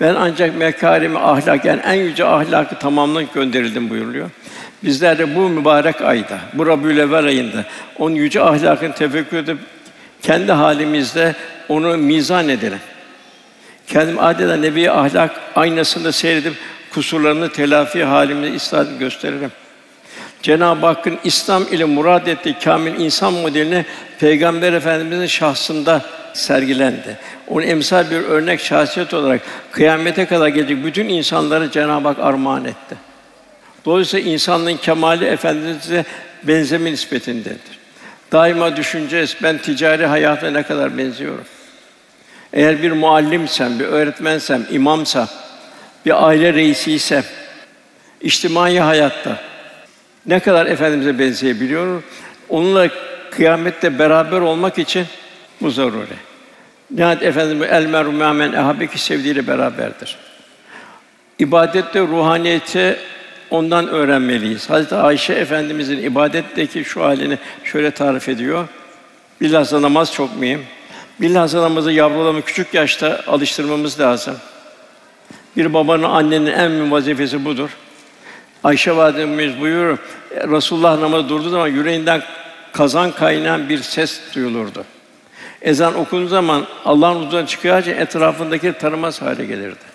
[0.00, 4.30] Ben ancak mekarimi ahlak yani en yüce ahlakı tamamlayıp gönderildim buyuruluyor.
[4.84, 7.64] Bizler de bu mübarek ayda, bu Rabiülevvel ayında
[7.98, 9.58] onun yüce ahlakını tefekkür edip
[10.22, 11.34] kendi halimizde
[11.68, 12.78] onu mizan edelim.
[13.86, 16.54] Kendim adeta nebi ahlak aynasında seyredip
[16.94, 19.52] kusurlarını telafi halimizi istat gösteririm.
[20.42, 23.84] Cenab-ı Hakk'ın İslam ile murad ettiği kamil insan modelini
[24.20, 27.18] Peygamber Efendimizin şahsında sergilendi.
[27.48, 29.40] Onun emsal bir örnek şahsiyet olarak
[29.72, 33.13] kıyamete kadar gelecek bütün insanları Cenab-ı Hak armağan etti.
[33.84, 36.04] Dolayısıyla insanlığın kemali Efendimiz'e
[36.42, 37.78] benzeme nispetindedir.
[38.32, 41.44] Daima düşüneceğiz, ben ticari hayata ne kadar benziyorum.
[42.52, 45.28] Eğer bir muallimsem, bir öğretmensem, imamsa,
[46.06, 47.24] bir aile reisiysem,
[48.20, 49.40] içtimai hayatta
[50.26, 52.02] ne kadar efendimize benzeyebiliyor?
[52.48, 52.88] Onunla
[53.30, 55.06] kıyamette beraber olmak için
[55.60, 56.16] bu zaruri.
[56.90, 60.16] Nihayet Efendimiz el meru men ehabeki sevdiğiyle beraberdir.
[61.38, 62.98] İbadette ruhaniyeti
[63.50, 64.70] ondan öğrenmeliyiz.
[64.70, 68.68] Hazreti Ayşe Efendimizin ibadetteki şu halini şöyle tarif ediyor.
[69.40, 70.62] Bilhassa namaz çok mühim.
[71.20, 74.36] Bilhassa namazı yavrularımı küçük yaşta alıştırmamız lazım.
[75.56, 77.70] Bir babanın, annenin en mühim vazifesi budur.
[78.64, 79.98] Ayşe validemiz buyurur,
[80.30, 82.22] Resulullah namazı durduğu zaman yüreğinden
[82.72, 84.84] kazan kaynayan bir ses duyulurdu.
[85.62, 89.93] Ezan okunduğu zaman Allah'ın huzuruna çıkınca etrafındaki tanımaz hale gelirdi.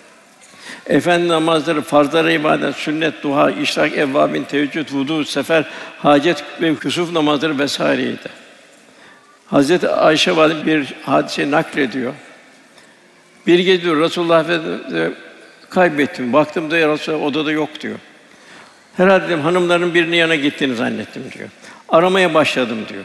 [0.90, 5.64] Efendi namazları, farzlara ibadet, sünnet, duha, işrak, evvabin, teheccüd, vudu, sefer,
[5.98, 8.28] hacet ve kusuf namazları vesaireydi.
[9.46, 12.12] Hazreti Ayşe valide bir hadise naklediyor.
[13.46, 15.12] Bir gece diyor Resulullah Efendimizi
[15.70, 16.32] kaybettim.
[16.32, 17.98] Baktım da ya Resulullah odada yok diyor.
[18.96, 21.48] Herhalde dedim, hanımların birinin yanına gittiğini zannettim diyor.
[21.88, 23.04] Aramaya başladım diyor.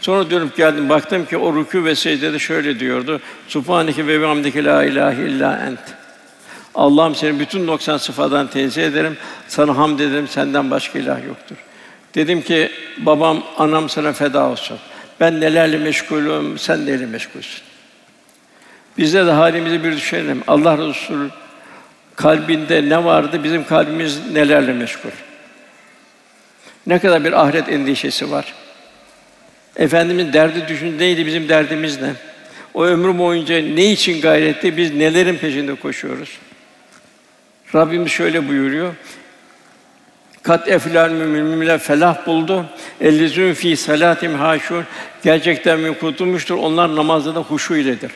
[0.00, 3.20] Sonra dönüp geldim, baktım ki o rükû ve secdede şöyle diyordu.
[3.48, 6.03] Subhaneke ve bihamdike la ilahe illa ent.
[6.74, 9.16] Allah'ım seni bütün 90 sıfadan tenzih ederim.
[9.48, 10.28] Sana hamd ederim.
[10.28, 11.56] Senden başka ilah yoktur.
[12.14, 14.78] Dedim ki babam, anam sana feda olsun.
[15.20, 17.62] Ben nelerle meşgulüm, sen neyle meşgulsün.
[18.98, 20.42] Bizde de halimizi bir düşünelim.
[20.46, 21.30] Allah Resulü
[22.16, 25.10] kalbinde ne vardı, bizim kalbimiz nelerle meşgul.
[26.86, 28.54] Ne kadar bir ahiret endişesi var.
[29.76, 32.10] Efendimiz derdi düşün neydi bizim derdimiz ne?
[32.74, 34.76] O ömrü boyunca ne için gayretti?
[34.76, 36.38] Biz nelerin peşinde koşuyoruz?
[37.74, 38.94] Rabbimiz şöyle buyuruyor.
[40.42, 42.66] Kat eflal müminler felah buldu.
[43.00, 44.82] Ellezün fi salatim haşur.
[45.22, 46.54] Gerçekten mümin kurtulmuştur.
[46.54, 48.10] Onlar namazda da huşu iledir.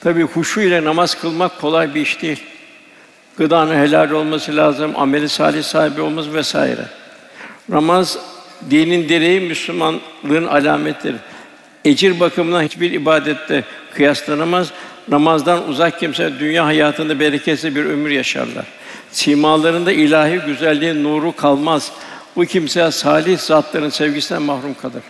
[0.00, 2.42] Tabii huşu ile namaz kılmak kolay bir iş değil.
[3.36, 6.84] Gıdanın helal olması lazım, ameli salih sahibi olması vesaire.
[7.68, 8.18] Namaz
[8.70, 11.16] dinin direği, Müslümanlığın alametleri.
[11.84, 14.70] Ecir bakımından hiçbir ibadette kıyaslanamaz.
[15.08, 18.64] Namazdan uzak kimse dünya hayatında bereketsiz bir ömür yaşarlar.
[19.14, 21.92] Simalarında ilahi güzelliğin nuru kalmaz.
[22.36, 25.02] Bu kimse salih zatların sevgisinden mahrum kalır.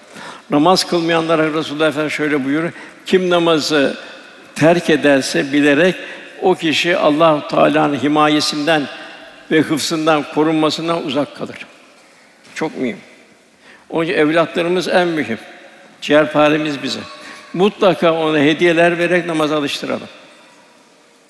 [0.51, 2.73] Namaz kılmayanlara Resulullah Efendimiz şöyle buyuruyor:
[3.07, 3.97] Kim namazı
[4.55, 5.95] terk ederse bilerek
[6.43, 8.83] o kişi Allah Teala'nın himayesinden
[9.51, 11.67] ve hıfzından, korunmasından uzak kalır.
[12.55, 12.99] Çok mühim.
[13.91, 15.39] Onun için evlatlarımız en mühim.
[16.01, 17.01] Ciğerparemiz bize.
[17.55, 20.09] Mutlaka ona hediyeler vererek namaz alıştıralım.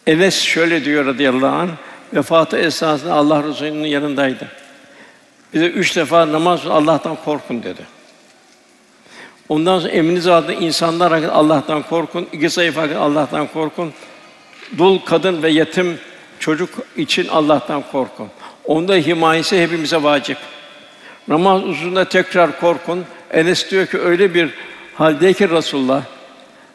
[0.06, 1.70] Enes şöyle diyor radıyallahu anh,
[2.14, 4.48] vefatı esnasında Allah Resulü'nün yanındaydı.
[5.54, 7.80] Bize üç defa namaz Allah'tan korkun dedi.
[9.48, 12.28] Ondan sonra emriniz altında insanlar hakkında Allah'tan korkun.
[12.32, 13.92] İki sayfa hakkında Allah'tan korkun.
[14.78, 15.98] Dul, kadın ve yetim
[16.38, 18.28] çocuk için Allah'tan korkun.
[18.64, 20.38] Onda himayesi hepimize vacip.
[21.28, 23.04] Namaz uzunluğunda tekrar korkun.
[23.30, 24.50] Enes diyor ki öyle bir
[24.94, 26.02] haldeyken Resulullah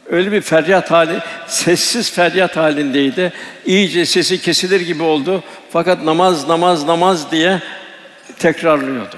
[0.10, 3.34] öyle bir feryat hali, sessiz feryat halindeydi.
[3.66, 5.44] İyice sesi kesilir gibi oldu.
[5.72, 7.60] Fakat namaz, namaz, namaz diye
[8.40, 9.16] tekrarlıyordu.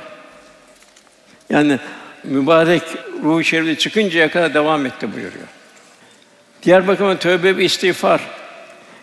[1.49, 1.80] Yani
[2.23, 2.82] mübarek
[3.23, 5.47] ruhu şerifi çıkıncaya kadar devam etti buyuruyor.
[6.63, 8.21] Diğer bakıma tövbe ve istiğfar.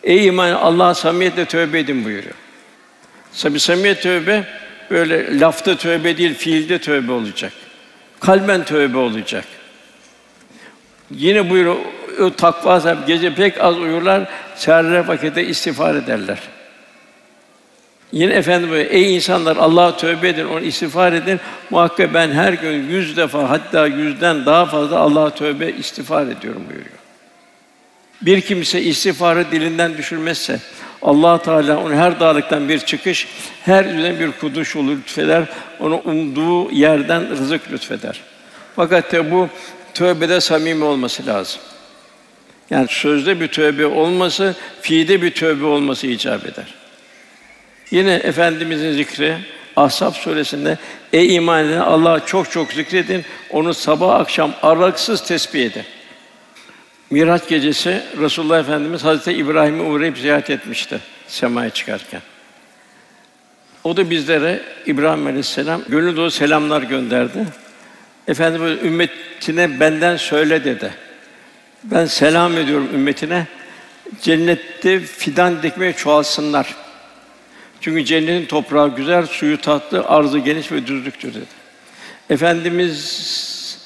[0.03, 2.35] Ey iman Allah'a samimiyetle tövbe edin buyuruyor.
[3.43, 4.45] Tabi samimiyet tövbe
[4.91, 7.53] böyle lafta tövbe değil, fiilde tövbe olacak.
[8.21, 9.45] Kalben tövbe olacak.
[11.11, 11.77] Yine buyuruyor,
[12.37, 16.39] takva sahibi gece pek az uyurlar, seherler vakitte istiğfar ederler.
[18.13, 21.41] Yine efendim böyle, ey insanlar Allah'a tövbe edin, onu istiğfar edin.
[21.71, 26.99] Muhakkak ben her gün yüz defa hatta yüzden daha fazla Allah'a tövbe istiğfar ediyorum buyuruyor.
[28.23, 30.61] Bir kimse istiğfarı dilinden düşürmezse
[31.03, 33.29] Allah Teala onu her dağlıktan bir çıkış,
[33.65, 35.45] her yüzden bir kuduş olur lütfeder.
[35.81, 38.21] Onu umduğu yerden rızık lütfeder.
[38.77, 39.49] Fakat bu
[39.99, 41.61] tövbede samimi olması lazım.
[42.71, 46.75] Yani sözde bir tövbe olması, fiilde bir tövbe olması icap eder.
[47.91, 49.37] Yine efendimizin zikri
[49.77, 50.79] Ahzab suresinde
[51.13, 55.85] ey iman eden Allah'ı çok çok zikredin, onu sabah akşam aralıksız tesbih edin.
[57.11, 62.21] Miraç gecesi Resulullah Efendimiz Hazreti İbrahim'i uğrayıp ziyaret etmişti semaya çıkarken.
[63.85, 67.47] O da bizlere İbrahim Aleyhisselam gönül dolu selamlar gönderdi.
[68.29, 70.91] Efendimiz ümmetine benden söyle dedi.
[71.85, 73.47] Ben selam ediyorum ümmetine.
[74.23, 76.75] Cennette fidan dikmeye çoğalsınlar.
[77.81, 81.45] Çünkü cennetin toprağı güzel, suyu tatlı, arzı geniş ve düzlüktür dedi.
[82.31, 83.79] Efendimiz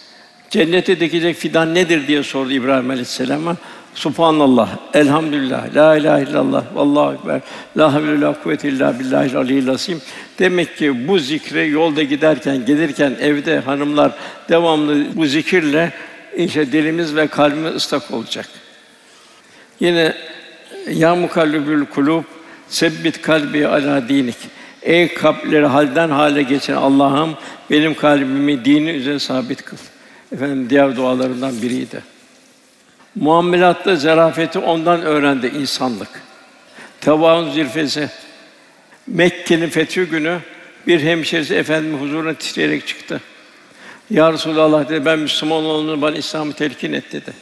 [0.51, 3.57] cennete dikecek fidan nedir diye sordu İbrahim Aleyhisselam'a.
[3.95, 7.41] Subhanallah, elhamdülillah, la ilahe illallah, vallahu ekber,
[7.77, 10.01] la havle la kuvvete illa billahil aliyyil azim.
[10.43, 14.13] Demek ki bu zikre yolda giderken, gelirken evde hanımlar
[14.49, 15.93] devamlı bu zikirle
[16.37, 18.49] işte dilimiz ve kalbimiz ıslak olacak.
[19.81, 20.15] Yine
[20.91, 22.25] ya mukallibül kulub
[22.69, 24.37] sebbit kalbi ala dinik.
[24.83, 27.37] Ey kalpleri halden hale geçen Allah'ım
[27.71, 29.77] benim kalbimi dini üzerine sabit kıl.
[30.33, 32.03] Efendim diğer dualarından biriydi.
[33.15, 36.23] Muamelatta zarafeti ondan öğrendi insanlık.
[37.01, 38.09] Tevaun zirfesi.
[39.07, 40.39] Mekke'nin fethi günü
[40.87, 43.21] bir hemşerisi efendim huzuruna titreyerek çıktı.
[44.11, 47.33] Ya Resulallah dedi, ben Müslüman olduğunu bana İslam'ı telkin et dedi.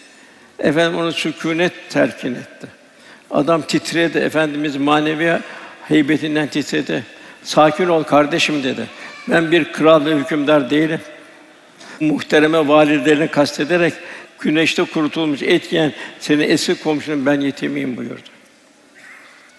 [0.59, 2.67] Efendim onu sükûnet telkin etti.
[3.31, 5.39] Adam titredi, Efendimiz manevi
[5.89, 7.05] heybetinden titredi.
[7.43, 8.87] Sakin ol kardeşim dedi.
[9.29, 11.01] Ben bir kral ve hükümdar değilim.
[12.01, 13.95] Muhtereme validelerine kastederek
[14.39, 18.40] güneşte kurutulmuş et yiyen senin eski komşunun ben yetimiyim buyurdu.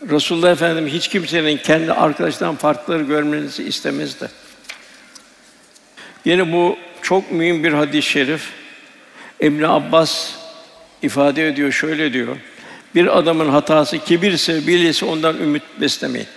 [0.09, 4.29] Resulullah Efendimiz hiç kimsenin kendi arkadaştan farkları görmenizi istemezdi.
[6.25, 8.49] Yine bu çok mühim bir hadis-i şerif.
[9.39, 10.35] İbn Abbas
[11.01, 12.37] ifade ediyor, şöyle diyor.
[12.95, 16.27] Bir adamın hatası kibirse, bilirse ondan ümit beslemeyin.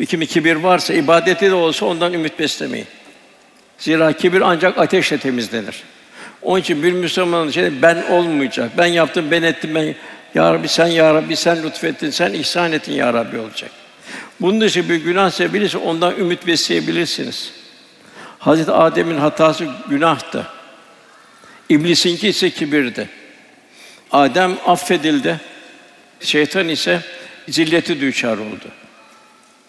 [0.00, 2.86] Bir kimi kibir varsa, ibadeti de olsa ondan ümit beslemeyin.
[3.78, 5.82] Zira kibir ancak ateşle temizlenir.
[6.42, 8.70] Onun için bir Müslümanın şey ben olmayacak.
[8.78, 9.94] Ben yaptım, ben ettim, ben
[10.34, 13.70] ya Rabbi sen ya Rabbi sen lütfettin, sen ihsan ettin ya Rabbi olacak.
[14.40, 17.52] Bunun dışı bir günah sebebiyle ondan ümit besleyebilirsiniz.
[18.38, 20.46] Hazreti Adem'in hatası günahtı.
[21.68, 23.08] İblisinki ise kibirdi.
[24.10, 25.40] Adem affedildi.
[26.20, 27.00] Şeytan ise
[27.48, 28.68] zilleti düçar oldu.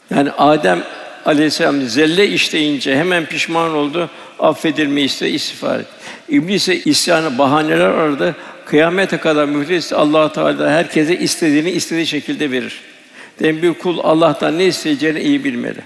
[0.09, 0.83] Yani Adem
[1.25, 5.89] Aleyhisselam zelle işleyince hemen pişman oldu, affedilmeyi istedi, istiğfar etti.
[6.29, 8.35] İblis ise isyanı bahaneler aradı.
[8.69, 12.81] Kıyamete kadar mühlet Allah Teala herkese istediğini istediği şekilde verir.
[13.39, 15.79] Demek bir kul Allah'tan ne isteyeceğini iyi bilmeli.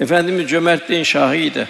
[0.00, 1.68] Efendimiz cömertliğin şahıydı.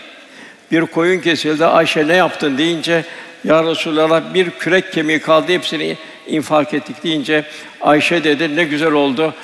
[0.73, 3.05] Bir koyun kesildi, Ayşe ne yaptın deyince
[3.45, 7.45] ya Resulallah bir kürek kemiği kaldı hepsini infak ettik deyince
[7.81, 9.35] Ayşe dedi ne güzel oldu.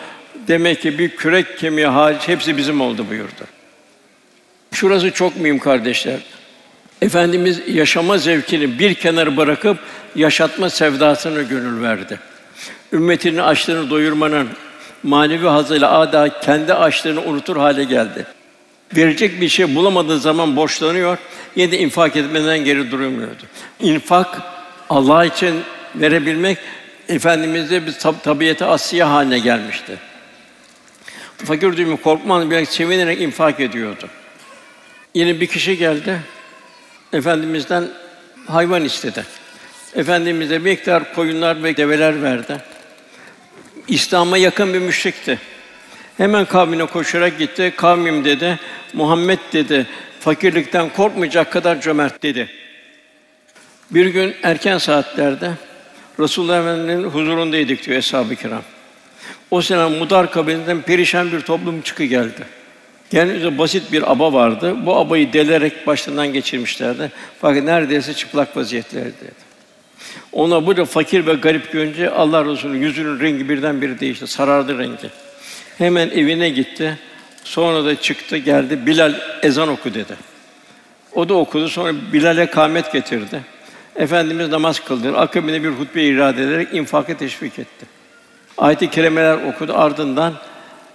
[0.49, 3.45] Demek ki bir kürek kemiği hariç hepsi bizim oldu buyurdu.
[4.73, 6.19] Şurası çok mühim kardeşler.
[7.03, 9.79] Efendimiz yaşama zevkini bir kenara bırakıp
[10.17, 12.19] yaşatma sevdasını gönül verdi.
[12.93, 14.49] Ümmetinin açlığını doyurmanın
[15.03, 18.27] manevi hazıyla ada kendi açlığını unutur hale geldi.
[18.97, 21.19] Verecek bir şey bulamadığı zaman borçlanıyor,
[21.57, 23.43] yine de infak etmeden geri durmuyordu.
[23.81, 24.43] İnfak
[24.91, 25.61] Allah için
[25.95, 26.59] verebilmek
[27.09, 29.97] efendimizde bir tab- tabiatı asiye haline gelmişti.
[31.37, 34.09] Fakir düğümü korkmadan bir sevinerek infak ediyordu.
[35.15, 36.21] Yine bir kişi geldi.
[37.13, 37.89] Efendimizden
[38.47, 39.25] hayvan istedi.
[39.95, 42.57] Efendimiz de miktar koyunlar ve develer verdi.
[43.89, 45.39] İslam'a yakın bir müşrikti.
[46.17, 47.73] Hemen kavmine koşarak gitti.
[47.77, 48.59] Kavmim dedi,
[48.93, 49.87] Muhammed dedi,
[50.21, 52.49] fakirlikten korkmayacak kadar cömert dedi.
[53.91, 55.51] Bir gün erken saatlerde
[56.21, 58.63] Resulullah Efendimiz'in huzurundaydık diyor eshab-ı kiram.
[59.51, 62.58] O sene Mudar kabilesinden perişan bir toplum çıkı geldi.
[63.11, 64.77] Kendimize basit bir aba vardı.
[64.87, 67.13] Bu abayı delerek başından geçirmişlerdi.
[67.41, 69.49] Fakat neredeyse çıplak vaziyetlerdeydi.
[70.33, 74.27] Ona burada fakir ve garip görünce Allah Resulü yüzünün rengi birden biri değişti.
[74.27, 75.11] Sarardı rengi.
[75.79, 76.99] Hemen evine gitti.
[77.45, 78.87] Sonra da çıktı, geldi.
[78.87, 80.17] Bilal ezan oku dedi.
[81.15, 81.69] O da okudu.
[81.69, 83.41] Sonra Bilal'e kâmet getirdi.
[83.97, 85.17] Efendimiz namaz kıldı.
[85.17, 87.87] Akabinde bir hutbe irade ederek infaka teşvik etti.
[88.59, 89.73] Ayet-i kerimeler okudu.
[89.77, 90.35] Ardından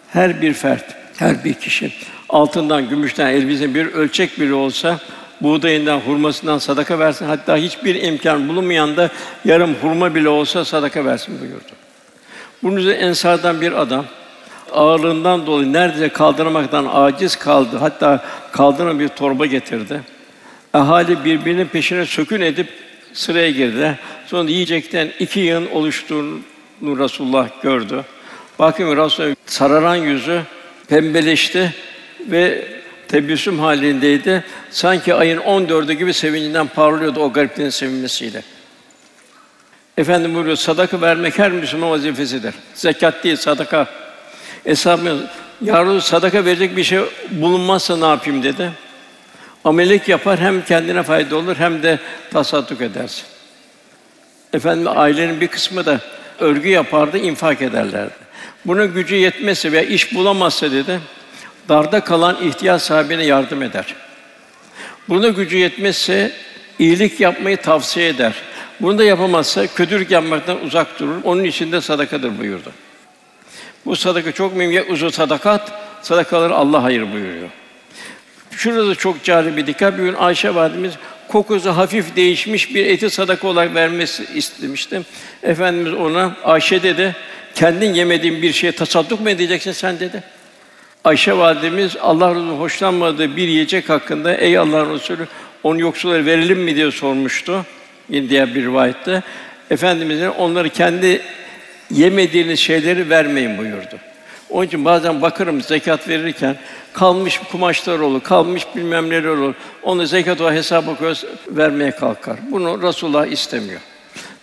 [0.10, 1.92] her bir fert, her bir kişi
[2.30, 5.00] altından, gümüşten, elbise bir ölçek biri olsa
[5.42, 7.26] buğdayından, hurmasından sadaka versin.
[7.26, 9.10] Hatta hiçbir imkan bulunmayan da
[9.46, 11.72] yarım hurma bile olsa sadaka versin buyurdu.
[12.64, 14.06] Bunun üzerine ensardan bir adam
[14.74, 17.78] ağırlığından dolayı neredeyse kaldıramaktan aciz kaldı.
[17.78, 20.02] Hatta kaldıran bir torba getirdi.
[20.74, 22.68] Ahali birbirinin peşine sökün edip
[23.14, 24.00] sıraya girdi.
[24.28, 26.40] Sonra yiyecekten iki yığın oluştuğunu
[26.82, 28.04] Resulullah gördü.
[28.60, 30.42] Bakın Resulullah sararan yüzü
[30.88, 31.74] pembeleşti
[32.20, 32.68] ve
[33.08, 34.44] tebessüm halindeydi.
[34.72, 38.42] Sanki ayın 14'ü gibi sevincinden parlıyordu o gariplerin sevinmesiyle.
[39.98, 42.54] Efendim buyuruyor, sadaka vermek her Müslüman vazifesidir.
[42.74, 43.88] Zekat değil, sadaka.
[44.66, 45.20] Eshabımız,
[45.62, 47.00] yarın sadaka verecek bir şey
[47.32, 48.72] bulunmazsa ne yapayım dedi.
[49.64, 52.00] Amelik yapar, hem kendine fayda olur, hem de
[52.32, 53.26] tasadduk edersin.
[54.54, 56.00] Efendim ailenin bir kısmı da
[56.40, 58.23] örgü yapardı, infak ederlerdi.
[58.66, 61.00] Bunun gücü yetmezse veya iş bulamazsa dedi,
[61.70, 63.96] darda kalan ihtiyaç sahibine yardım eder.
[65.10, 66.32] Bunun gücü yetmezse
[66.80, 68.34] iyilik yapmayı tavsiye eder.
[68.82, 71.16] Bunu da yapamazsa kötülük yapmaktan uzak durur.
[71.24, 72.72] Onun için de sadakadır buyurdu.
[73.86, 74.72] Bu sadaka çok mühim.
[74.72, 75.72] Ya uzun sadakat,
[76.02, 77.50] sadakaları Allah hayır buyuruyor.
[78.52, 79.98] Şurada çok cari bir dikkat.
[79.98, 80.94] Bir Ayşe validemiz
[81.28, 85.02] kokusu hafif değişmiş bir eti sadaka olarak vermesi istemişti.
[85.44, 87.16] Efendimiz ona Ayşe dedi,
[87.56, 90.24] kendin yemediğin bir şeye tasadduk mu edeceksin sen dedi.
[91.04, 95.28] Ayşe validemiz Allah Resulü hoşlanmadığı bir yiyecek hakkında ey Allah Resulü
[95.64, 97.66] onu yoksullara verelim mi diye sormuştu.
[98.10, 99.24] Yine bir rivayette
[99.72, 101.22] Efendimizin onları kendi
[101.92, 103.98] yemediğiniz şeyleri vermeyin buyurdu.
[104.50, 106.56] Onun için bazen bakarım zekat verirken
[106.94, 109.54] kalmış kumaşlar olur, kalmış bilmem neler olur.
[109.84, 112.38] Onu zekat o hesaba koyar, vermeye kalkar.
[112.52, 113.82] Bunu Resulullah istemiyor.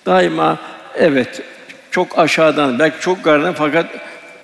[0.07, 0.59] Daima
[0.95, 1.43] evet
[1.91, 3.87] çok aşağıdan, belki çok yukarıdan fakat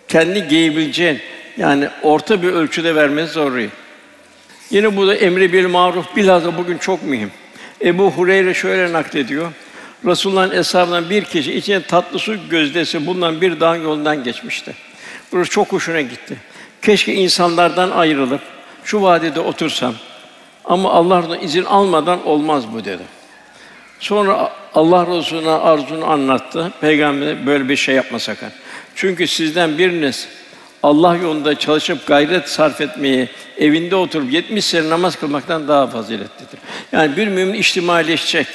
[0.09, 1.21] kendi giyebileceğin
[1.57, 3.71] yani orta bir ölçüde vermesi zorluyor.
[4.71, 7.31] Yine bu da emri bil maruf bilhassa bugün çok mühim.
[7.85, 9.53] Ebu Hureyre şöyle naklediyor.
[10.05, 14.75] Resulullah'ın eshabından bir kişi içine tatlı su gözdesi bulunan bir dağın yolundan geçmişti.
[15.33, 16.37] Burası çok hoşuna gitti.
[16.83, 18.41] Keşke insanlardan ayrılıp
[18.85, 19.95] şu vadide otursam.
[20.65, 23.03] Ama Allah'ın izin almadan olmaz bu dedi.
[24.01, 26.73] Sonra Allah Resulü'ne arzunu anlattı.
[26.81, 28.49] Peygamber böyle bir şey yapma sakın.
[28.95, 30.29] Çünkü sizden biriniz
[30.83, 36.61] Allah yolunda çalışıp gayret sarf etmeyi, evinde oturup 70 sene namaz kılmaktan daha faziletlidir.
[36.93, 38.47] Yani bir mümin içtimaileşecek.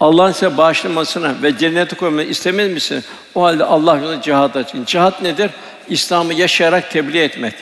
[0.00, 3.04] Allah'ın size bağışlamasına ve cennete koymayı istemez misin?
[3.34, 4.84] O halde Allah yolunda cihat açın.
[4.84, 5.50] Cihat nedir?
[5.88, 7.54] İslam'ı yaşayarak tebliğ etmek.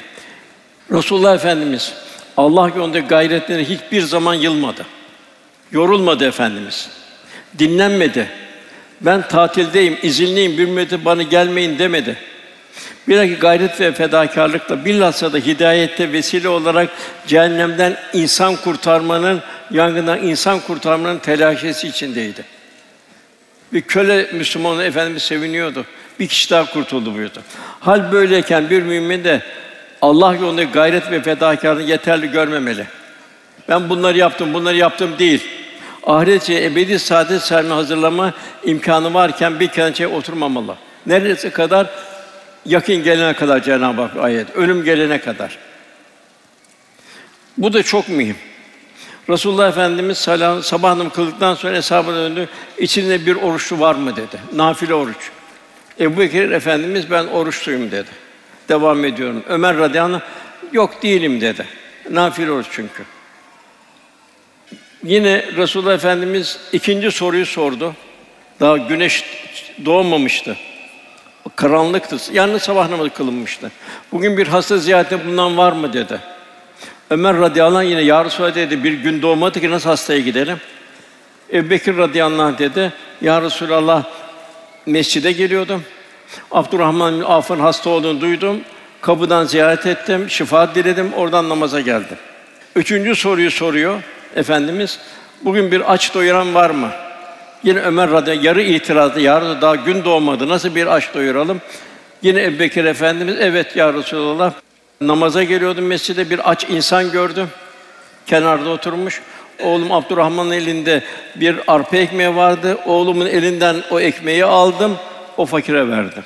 [0.93, 1.93] Resulullah Efendimiz
[2.37, 4.87] Allah yolunda gayretleri hiçbir zaman yılmadı.
[5.73, 6.89] Yorulmadı Efendimiz.
[7.59, 8.29] Dinlenmedi.
[9.01, 12.17] Ben tatildeyim, izinliyim, müddet bana gelmeyin demedi.
[13.09, 16.91] Bilakis gayret ve fedakarlıkla bilhassa da hidayette vesile olarak
[17.27, 22.45] cehennemden insan kurtarmanın, yangından insan kurtarmanın telaşesi içindeydi.
[23.73, 25.85] Bir köle Müslümanı efendimiz seviniyordu.
[26.21, 27.43] Bir kişi daha kurtuldu buyurdu.
[27.81, 29.43] Hal böyleyken bir mümin de
[30.03, 32.87] Allah yolunda gayret ve fedakarlığı yeterli görmemeli.
[33.69, 35.43] Ben bunları yaptım, bunları yaptım değil.
[36.07, 38.33] Ahiret ebedi saadet serme hazırlama
[38.65, 40.77] imkanı varken bir kenara oturmamalı.
[41.07, 41.91] Neresi kadar
[42.65, 44.57] yakın gelene kadar Cenab-ı Hak ayet.
[44.57, 45.59] Ölüm gelene kadar.
[47.59, 48.37] Bu da çok mühim.
[49.29, 52.49] Resulullah Efendimiz salam, sabah namazı kıldıktan sonra hesabına döndü.
[52.79, 54.39] İçinde bir oruçlu var mı dedi.
[54.53, 55.31] Nafile oruç.
[56.01, 58.11] Ebu Bekir Efendimiz ben oruçluyum dedi.
[58.69, 59.43] Devam ediyorum.
[59.49, 61.67] Ömer radıyallahu anh, yok değilim dedi.
[62.11, 63.03] Nafile oruç çünkü.
[65.07, 67.95] Yine Resulullah Efendimiz ikinci soruyu sordu.
[68.61, 69.25] Daha güneş
[69.85, 70.57] doğmamıştı.
[71.57, 72.17] Karanlıktı.
[72.33, 73.71] Yani sabah namazı kılınmıştı.
[74.13, 76.21] Bugün bir hasta ziyaretinde bulunan var mı dedi.
[77.11, 80.59] Ömer radıyallahu anh yine ya Resulallah dedi bir gün doğmadı ki nasıl hastaya gidelim?
[81.53, 82.93] Ebu Bekir radıyallahu anh dedi.
[83.21, 84.05] Ya Resulallah
[84.87, 85.85] mescide geliyordum.
[86.51, 88.61] Abdurrahman bin hasta olduğunu duydum.
[89.01, 92.17] Kapıdan ziyaret ettim, şifa diledim, oradan namaza geldim.
[92.77, 94.03] Üçüncü soruyu soruyor
[94.37, 94.99] Efendimiz.
[95.43, 96.91] Bugün bir aç doyuran var mı?
[97.63, 100.49] Yine Ömer radıyallahu yarı itirazlı, yarı daha gün doğmadı.
[100.49, 101.61] Nasıl bir aç doyuralım?
[102.23, 104.53] Yine Ebubekir Efendimiz, evet ya Resulallah.
[105.01, 107.49] Namaza geliyordum mescide bir aç insan gördüm.
[108.27, 109.23] Kenarda oturmuş.
[109.63, 111.03] Oğlum Abdurrahman'ın elinde
[111.37, 112.79] bir arpa ekmeği vardı.
[112.87, 114.97] Oğlumun elinden o ekmeği aldım,
[115.37, 116.25] o fakire verdim.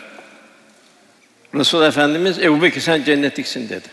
[1.54, 3.88] Resul Efendimiz Ebu sen cennetliksin dedi.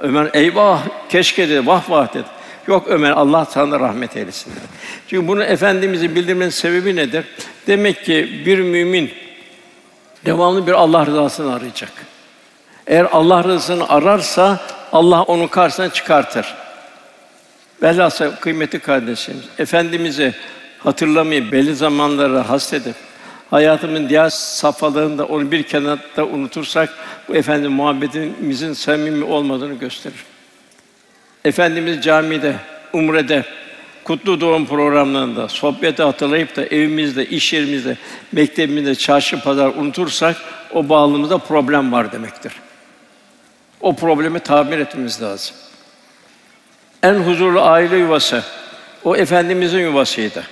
[0.00, 2.33] Ömer eyvah keşke dedi vah vah dedi.
[2.66, 4.52] Yok Ömer Allah sana rahmet eylesin.
[5.08, 7.24] Çünkü bunu efendimizin bildirmenin sebebi nedir?
[7.66, 9.10] Demek ki bir mümin
[10.24, 11.92] devamlı bir Allah rızasını arayacak.
[12.86, 14.60] Eğer Allah rızasını ararsa
[14.92, 16.54] Allah onu karşısına çıkartır.
[17.82, 20.34] Velhâsıl kıymetli kardeşimiz, efendimizi
[20.78, 22.94] hatırlamayı belli zamanlara hasredip
[23.50, 26.94] hayatımın diğer safhalarında onu bir kenarda unutursak
[27.28, 30.24] bu efendi muhabbetimizin samimi olmadığını gösterir.
[31.44, 32.56] Efendimiz camide,
[32.92, 33.44] umrede,
[34.04, 37.96] kutlu doğum programlarında, sohbeti hatırlayıp da evimizde, iş yerimizde,
[38.32, 40.36] mektebimizde, çarşı pazar unutursak
[40.72, 42.52] o bağlılığımızda problem var demektir.
[43.80, 45.56] O problemi tamir etmemiz lazım.
[47.02, 48.42] En huzurlu aile yuvası
[49.04, 50.44] o efendimizin yuvasıydı.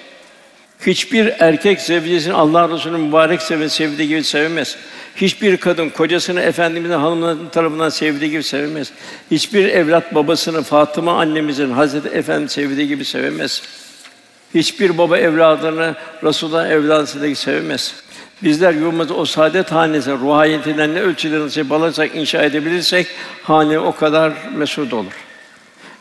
[0.87, 4.77] Hiçbir erkek zevcesini Allah Resulü'nün mübarek seven sevdiği gibi sevmez.
[5.17, 8.93] Hiçbir kadın kocasını efendimizin hanımının tarafından sevdiği gibi sevmez.
[9.31, 13.63] Hiçbir evlat babasını Fatıma annemizin Hazreti Efendi sevdiği gibi sevmez.
[14.55, 17.95] Hiçbir baba evladını Resulullah evladını gibi sevmez.
[18.43, 23.07] Bizler yuvamızı o saadet hanesi ruhiyetinden ne ölçüde nasip alırsak inşa edebilirsek
[23.43, 25.13] hane o kadar mesut olur.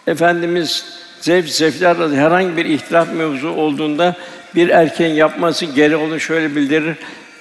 [0.08, 0.86] Efendimiz
[1.20, 4.16] zevk zevkler herhangi bir ihtilaf mevzu olduğunda
[4.56, 6.96] bir erkeğin yapması gereği onu şöyle bildirir.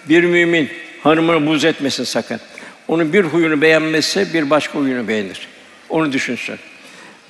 [0.08, 0.68] Bir mümin
[1.02, 2.40] hanımını buz etmesin sakın.
[2.88, 5.48] Onun bir huyunu beğenmezse bir başka huyunu beğenir.
[5.88, 6.56] Onu düşünsün.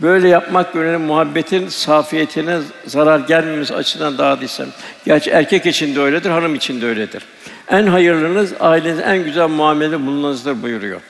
[0.02, 4.66] Böyle yapmak yönünde muhabbetin safiyetine zarar gelmemesi açısından daha değilsem.
[5.04, 7.22] Gerçi erkek için de öyledir, hanım için de öyledir.
[7.68, 11.00] En hayırlınız ailenizin en güzel muamelede bulunmanızdır buyuruyor.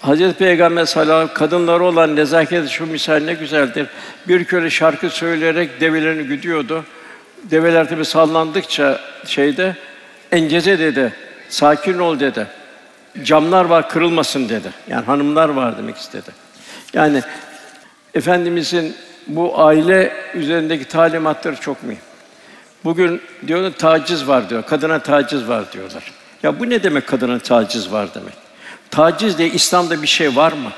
[0.00, 3.86] Hazreti Peygamber sallallahu aleyhi kadınlara olan nezaket şu misal ne güzeldir.
[4.28, 6.84] Bir köle şarkı söyleyerek develerini güdüyordu.
[7.42, 9.76] Develer tabi sallandıkça şeyde
[10.32, 11.12] enceze dedi.
[11.48, 12.46] Sakin ol dedi.
[13.22, 14.68] Camlar var kırılmasın dedi.
[14.88, 16.30] Yani hanımlar var demek istedi.
[16.94, 17.22] Yani
[18.14, 22.00] efendimizin bu aile üzerindeki talimatları çok mühim.
[22.84, 24.62] Bugün diyorlar taciz var diyor.
[24.62, 26.12] Kadına taciz var diyorlar.
[26.42, 28.34] Ya bu ne demek kadına taciz var demek?
[28.90, 30.70] Taciz diye İslam'da bir şey var mı?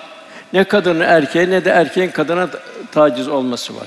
[0.53, 2.49] Ne kadının erkeğe ne de erkeğin kadına
[2.93, 3.87] taciz olması var.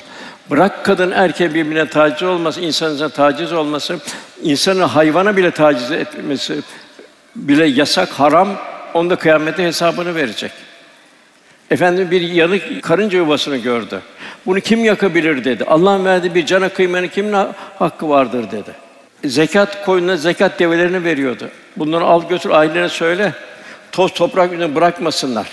[0.49, 3.99] Bırak kadın erkeğe birbirine taciz olması, insanın taciz olması,
[4.43, 6.61] insanı hayvana bile taciz etmesi
[7.35, 8.49] bile yasak, haram.
[8.93, 10.51] Onda kıyamette hesabını verecek.
[11.71, 14.01] Efendim bir yanık karınca yuvasını gördü.
[14.45, 15.63] Bunu kim yakabilir dedi.
[15.63, 17.35] Allah'ın verdiği bir cana kıymanın kimin
[17.79, 18.71] hakkı vardır dedi.
[19.25, 21.49] Zekat koyununa zekat develerini veriyordu.
[21.77, 23.33] Bunları al götür ailelerine söyle.
[23.91, 25.47] Toz toprak üzerine bırakmasınlar.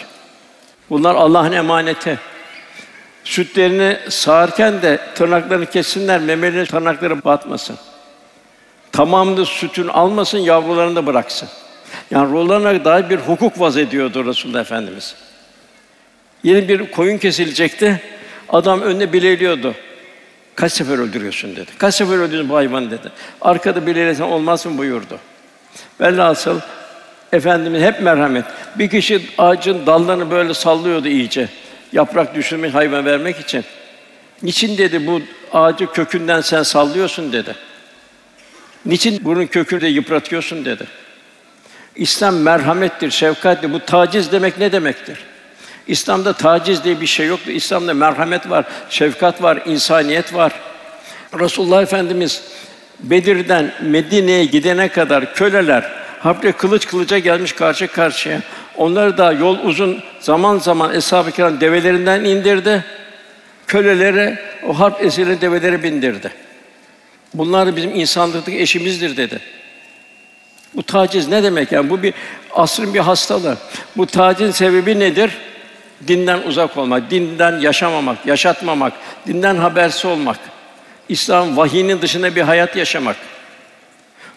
[0.91, 2.19] Bunlar Allah'ın emaneti.
[3.25, 7.77] Sütlerini sağarken de tırnaklarını kessinler, memelerine tırnakları batmasın.
[8.93, 11.49] Tamamını sütün almasın, yavrularını da bıraksın.
[12.11, 15.15] Yani ruhlarına dair bir hukuk vaz ediyordu Resulullah Efendimiz.
[16.43, 18.01] Yeni bir koyun kesilecekti.
[18.49, 19.75] Adam önüne bileliyordu.
[20.55, 21.71] Kaç sefer öldürüyorsun dedi.
[21.79, 23.13] Kaç sefer öldürdün bu hayvanı dedi.
[23.41, 25.19] Arkada bilelesen olmaz mı buyurdu.
[26.01, 26.61] Velhasıl
[27.33, 28.45] Efendimiz hep merhamet.
[28.79, 31.49] Bir kişi ağacın dallarını böyle sallıyordu iyice.
[31.93, 33.65] Yaprak düşürmek, hayvan vermek için.
[34.43, 35.23] Niçin dedi bu
[35.53, 37.55] ağacı kökünden sen sallıyorsun dedi.
[38.87, 40.87] Niçin bunun kökünü de yıpratıyorsun dedi.
[41.97, 43.73] İslam merhamettir, şefkattir.
[43.73, 45.19] Bu taciz demek ne demektir?
[45.87, 47.51] İslam'da taciz diye bir şey yoktur.
[47.51, 50.53] İslam'da merhamet var, şefkat var, insaniyet var.
[51.41, 52.43] Resulullah Efendimiz
[53.01, 58.41] Bedir'den Medine'ye gidene kadar köleler harpte kılıç kılıca gelmiş karşı karşıya.
[58.77, 62.85] Onları da yol uzun zaman zaman eshab-ı kiram develerinden indirdi.
[63.67, 66.31] Kölelere o harp esiri develeri bindirdi.
[67.35, 69.41] Bunlar bizim insanlıktaki eşimizdir dedi.
[70.75, 71.91] Bu taciz ne demek yani?
[71.91, 72.15] Bu bir
[72.55, 73.57] asrın bir hastalığı.
[73.97, 75.31] Bu tacizin sebebi nedir?
[76.09, 78.93] Dinden uzak olmak, dinden yaşamamak, yaşatmamak,
[79.27, 80.39] dinden habersiz olmak.
[81.09, 83.17] İslam vahiyinin dışında bir hayat yaşamak.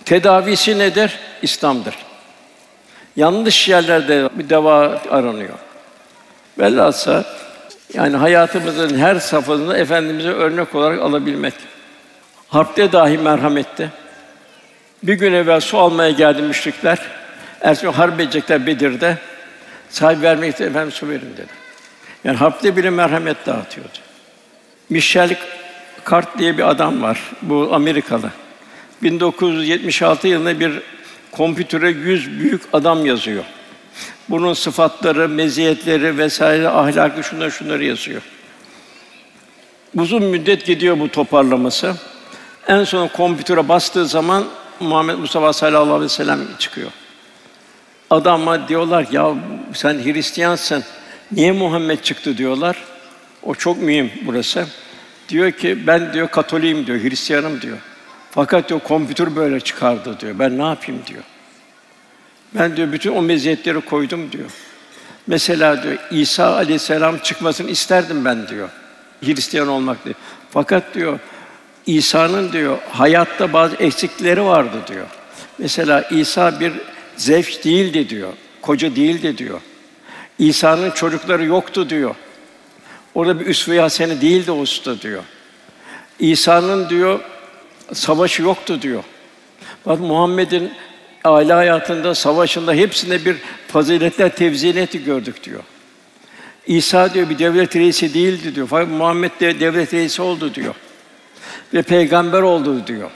[0.05, 1.19] Tedavisi nedir?
[1.41, 1.95] İslam'dır.
[3.15, 5.57] Yanlış yerlerde bir deva aranıyor.
[6.59, 7.23] Velhâsıl
[7.93, 11.53] yani hayatımızın her safhasında efendimize örnek olarak alabilmek.
[12.47, 13.89] Harpte dahi merhametti.
[15.03, 16.99] Bir gün evvel su almaya geldi müşrikler.
[17.61, 19.17] Ertesi harp edecekler Bedir'de.
[19.89, 21.51] Sahip vermek için efendim su verin dedi.
[22.23, 23.97] Yani harpte bile merhamet dağıtıyordu.
[24.89, 25.37] Michel
[26.03, 27.19] Kart diye bir adam var.
[27.41, 28.29] Bu Amerikalı.
[29.01, 30.81] 1976 yılında bir
[31.37, 33.43] kompütöre yüz büyük adam yazıyor.
[34.29, 38.21] Bunun sıfatları, meziyetleri vesaire, ahlakı şunlar şunları yazıyor.
[39.95, 41.95] Uzun müddet gidiyor bu toparlaması.
[42.67, 44.43] En son kompütöre bastığı zaman
[44.79, 46.91] Muhammed Mustafa sallallahu aleyhi ve sellem çıkıyor.
[48.09, 49.35] Adama diyorlar ya
[49.73, 50.83] sen Hristiyansın.
[51.31, 52.77] Niye Muhammed çıktı diyorlar.
[53.43, 54.65] O çok mühim burası.
[55.29, 57.77] Diyor ki ben diyor Katoliyim diyor, Hristiyanım diyor.
[58.35, 60.39] Fakat diyor kompütür böyle çıkardı diyor.
[60.39, 61.23] Ben ne yapayım diyor.
[62.55, 64.49] Ben diyor bütün o meziyetleri koydum diyor.
[65.27, 68.69] Mesela diyor İsa Aleyhisselam çıkmasını isterdim ben diyor.
[69.23, 70.15] Hristiyan olmak diyor.
[70.51, 71.19] Fakat diyor
[71.85, 75.07] İsa'nın diyor hayatta bazı eksikleri vardı diyor.
[75.57, 76.73] Mesela İsa bir
[77.17, 78.33] zevk değildi diyor.
[78.61, 79.61] Koca değildi diyor.
[80.39, 82.15] İsa'nın çocukları yoktu diyor.
[83.15, 85.23] Orada bir üsve-i hasene değildi o usta diyor.
[86.19, 87.19] İsa'nın diyor
[87.93, 89.03] savaşı yoktu diyor.
[89.85, 90.71] Bak Muhammed'in
[91.23, 93.35] aile hayatında, savaşında hepsinde bir
[93.67, 95.63] faziletler tevziyeti gördük diyor.
[96.67, 98.67] İsa diyor bir devlet reisi değildi diyor.
[98.69, 100.75] Fakat Muhammed de devlet reisi oldu diyor.
[101.73, 103.11] Ve peygamber oldu diyor.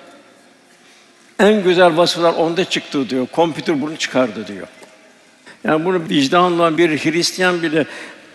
[1.40, 3.28] En güzel vasıflar onda çıktı diyor.
[3.28, 4.68] Kompütür bunu çıkardı diyor.
[5.64, 7.86] Yani bunu vicdanla bir Hristiyan bile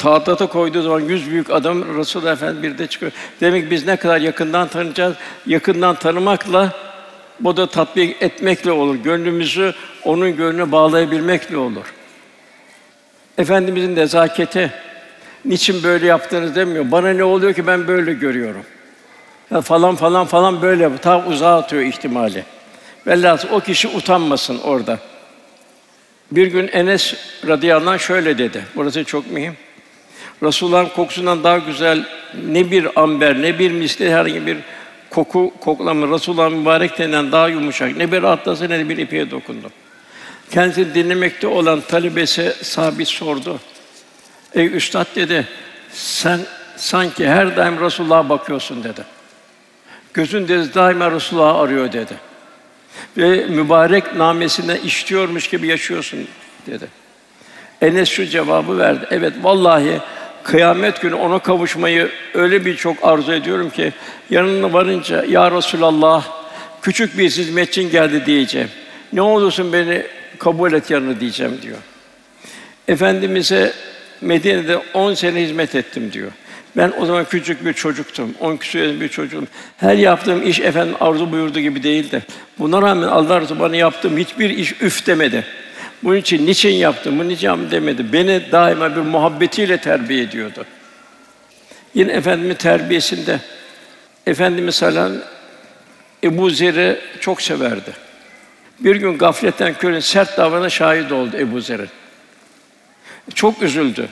[0.03, 3.13] Tağdata koyduğu zaman yüz büyük adam Resul Efendi bir de çıkıyor.
[3.41, 5.17] Demek biz ne kadar yakından tanıyacağız?
[5.47, 6.73] Yakından tanımakla
[7.41, 8.95] bu da tatbik etmekle olur.
[8.95, 9.75] Gönlümüzü
[10.05, 11.95] onun gönlüne bağlayabilmekle olur.
[13.39, 14.73] Efendimizin nezaketi
[15.45, 16.91] niçin böyle yaptığını demiyor.
[16.91, 18.65] Bana ne oluyor ki ben böyle görüyorum.
[19.51, 22.45] Ya falan falan falan böyle ta uzağa atıyor ihtimali.
[23.07, 24.99] Velhâsıl o kişi utanmasın orada.
[26.33, 27.15] Bir gün Enes
[27.47, 28.65] radıyallahu anh şöyle dedi.
[28.77, 29.57] Burası çok mühim.
[30.43, 32.05] Resulullah'ın kokusundan daha güzel
[32.49, 34.57] ne bir amber ne bir misli herhangi bir
[35.11, 39.71] koku koklama Resulullah'ın mübarek teninden daha yumuşak ne bir rahatlasa ne de bir ipeğe dokundu.
[40.51, 43.61] Kendisini dinlemekte olan talebesi sabit sordu.
[44.55, 45.49] Ey üstad dedi,
[45.93, 46.41] sen
[46.77, 49.05] sanki her daim Resulullah'a bakıyorsun dedi.
[50.15, 52.15] Gözün dedi daima Resulullah'ı arıyor dedi.
[53.17, 56.29] Ve mübarek namesinden işliyormuş gibi yaşıyorsun
[56.67, 56.89] dedi.
[57.81, 59.07] Enes şu cevabı verdi.
[59.11, 60.01] Evet vallahi
[60.45, 63.93] kıyamet günü ona kavuşmayı öyle bir çok arzu ediyorum ki
[64.31, 66.25] yanına varınca ya Resulallah
[66.83, 68.69] küçük bir hizmetçin geldi diyeceğim.
[69.13, 70.03] Ne olursun beni
[70.39, 71.79] kabul et yanına diyeceğim diyor.
[72.89, 73.73] Efendimize
[74.21, 76.33] Medine'de 10 sene hizmet ettim diyor.
[76.77, 78.35] Ben o zaman küçük bir çocuktum.
[78.41, 79.45] 10 küsur bir çocuğum.
[79.77, 82.23] Her yaptığım iş efendim arzu buyurdu gibi değildi.
[82.59, 85.45] Buna rağmen Allah Resulü bana yaptığım hiçbir iş üf demedi.
[86.03, 88.13] Bunun için niçin yaptım, bunu niçin demedi.
[88.13, 90.65] Beni daima bir muhabbetiyle terbiye ediyordu.
[91.95, 93.41] Yine Efendimiz terbiyesinde
[94.27, 95.19] Efendimiz sallallahu
[96.25, 97.93] Ebu Zer'i çok severdi.
[98.81, 101.89] Bir gün gafletten körün sert davrana şahit oldu Ebu Zer'in.
[103.35, 104.09] Çok üzüldü.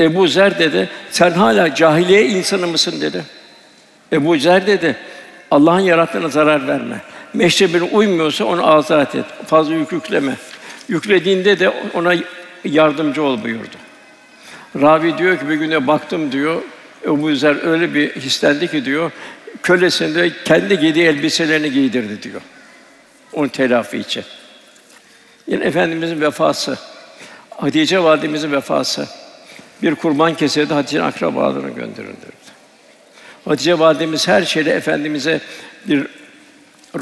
[0.00, 3.24] Ebu Zer dedi, sen hala cahiliye insanı mısın dedi.
[4.12, 4.96] Ebu Zer dedi,
[5.50, 6.96] Allah'ın yarattığına zarar verme.
[7.34, 9.24] Meşrebine uymuyorsa onu azat et.
[9.46, 10.36] Fazla yük yükleme.
[10.92, 12.14] Yüklediğinde de ona
[12.64, 13.76] yardımcı ol buyurdu.
[14.80, 16.62] Ravi diyor ki bir güne baktım diyor,
[17.04, 19.10] Ebu Zer öyle bir hislendi ki diyor,
[19.62, 22.40] kölesinde kendi giydiği elbiselerini giydirdi diyor.
[23.32, 24.24] Onun telafi için.
[25.46, 26.78] Yine Efendimizin vefası,
[27.50, 29.08] Hatice validemizin vefası.
[29.82, 32.52] Bir kurban keserdi, Hatice'nin akrabalarını gönderin derdi.
[33.44, 35.40] Hatice validemiz her şeyle Efendimiz'e
[35.88, 36.06] bir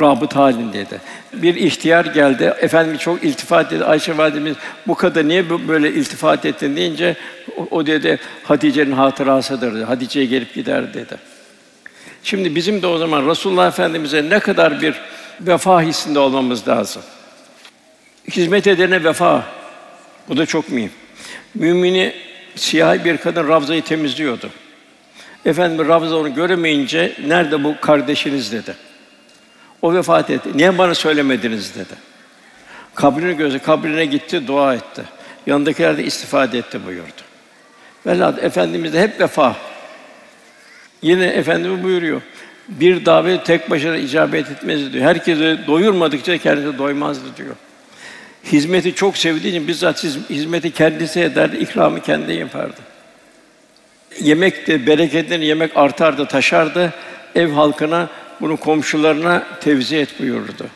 [0.01, 1.01] rabıt halindeydi.
[1.33, 3.85] Bir ihtiyar geldi, Efendimiz çok iltifat dedi.
[3.85, 7.17] Ayşe validemiz bu kadar niye böyle iltifat ettin deyince
[7.57, 9.85] o, o dedi Hatice'nin hatırasıdır dedi.
[9.85, 11.17] Hatice'ye gelip gider dedi.
[12.23, 14.95] Şimdi bizim de o zaman Resulullah Efendimize ne kadar bir
[15.41, 17.03] vefa hissinde olmamız lazım.
[18.31, 19.45] Hizmet edene vefa.
[20.29, 20.91] Bu da çok mühim.
[21.55, 22.13] Mümini
[22.57, 24.51] siyah bir kadın Ravza'yı temizliyordu.
[25.45, 28.75] Efendim Ravza onu göremeyince nerede bu kardeşiniz dedi.
[29.83, 30.49] O vefat etti.
[30.55, 31.95] Niye bana söylemediniz dedi.
[32.95, 35.03] Kabrini gözü kabrine gitti, dua etti.
[35.47, 37.23] Yanındakiler de istifade etti buyurdu.
[38.07, 39.57] Velhâsıl Efendimiz de hep vefa.
[41.03, 42.23] Yine Efendimiz buyuruyor.
[42.69, 45.05] Bir davet tek başına icabet etmez diyor.
[45.05, 47.55] Herkese doyurmadıkça kendisi doymazdı diyor.
[48.45, 52.81] Hizmeti çok sevdiği için bizzat hizmeti kendisi ederdi, ikramı kendi yapardı.
[54.21, 56.93] Yemek de bereketlerini yemek artardı, taşardı.
[57.35, 58.09] Ev halkına,
[58.41, 60.67] bunu komşularına tevzi et buyurdu.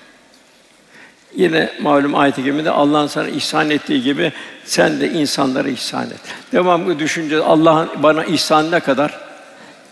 [1.36, 4.32] Yine malum ayet-i kerimede Allah'ın sana ihsan ettiği gibi
[4.64, 6.20] sen de insanlara ihsan et.
[6.52, 9.20] Devamlı düşünce Allah'ın bana ihsan ne kadar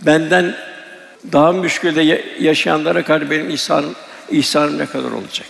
[0.01, 0.55] benden
[1.33, 3.95] daha müşkülde yaşayanlara karşı benim ihsanım
[4.31, 5.47] ihsanım ne kadar olacak?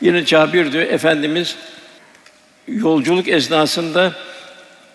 [0.00, 1.56] Yine Cabir diyor Efendimiz
[2.68, 4.12] yolculuk esnasında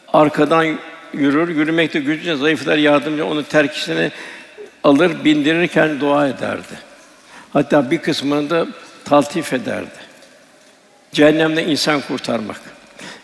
[0.08, 0.78] arkadan
[1.14, 4.12] yürür, yürümekte gücünce zayıflar yardımcı onu terkisine
[4.84, 6.80] alır, bindirirken dua ederdi.
[7.54, 8.68] Hatta bir kısmını da
[9.06, 10.12] taltif ederdi.
[11.12, 12.62] Cehennemden insan kurtarmak.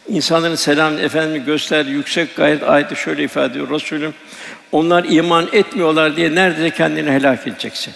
[0.08, 3.70] İnsanların selam efendimi gösterdiği yüksek gayret ayeti şöyle ifade ediyor.
[3.70, 4.14] Resulüm
[4.72, 7.94] onlar iman etmiyorlar diye neredeyse kendini helak edeceksin.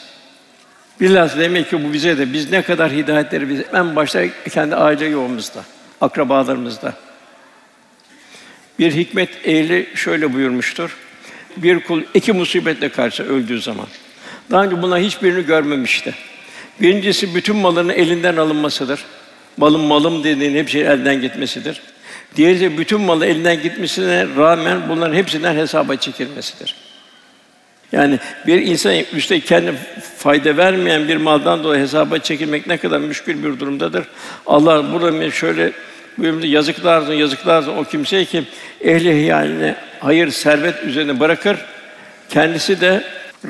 [1.02, 4.22] Bilhassa demek ki bu bize de biz ne kadar hidayetleri biz en başta
[4.54, 5.64] kendi aile yuvamızda,
[6.02, 6.94] akrabalarımızda.
[8.80, 10.98] Bir hikmet ehli şöyle buyurmuştur.
[11.58, 13.88] Bir kul iki musibetle karşı öldüğü zaman.
[14.52, 16.16] Daha önce buna hiçbirini görmemişti.
[16.82, 19.00] Birincisi bütün malının elinden alınmasıdır.
[19.58, 21.82] Malım malım dediğin hepsi elden gitmesidir.
[22.36, 26.76] Diğeri de bütün malı elinden gitmesine rağmen bunların hepsinden hesaba çekilmesidir.
[27.92, 29.74] Yani bir insan üstelik kendi
[30.18, 34.06] fayda vermeyen bir maldan dolayı hesaba çekilmek ne kadar müşkül bir durumdadır.
[34.46, 35.72] Allah burada şöyle
[36.18, 38.44] buyurdu yazıklar olsun, yazıklar olsun o kimseye ki
[38.82, 41.58] ehli yani hayır servet üzerine bırakır.
[42.30, 43.04] Kendisi de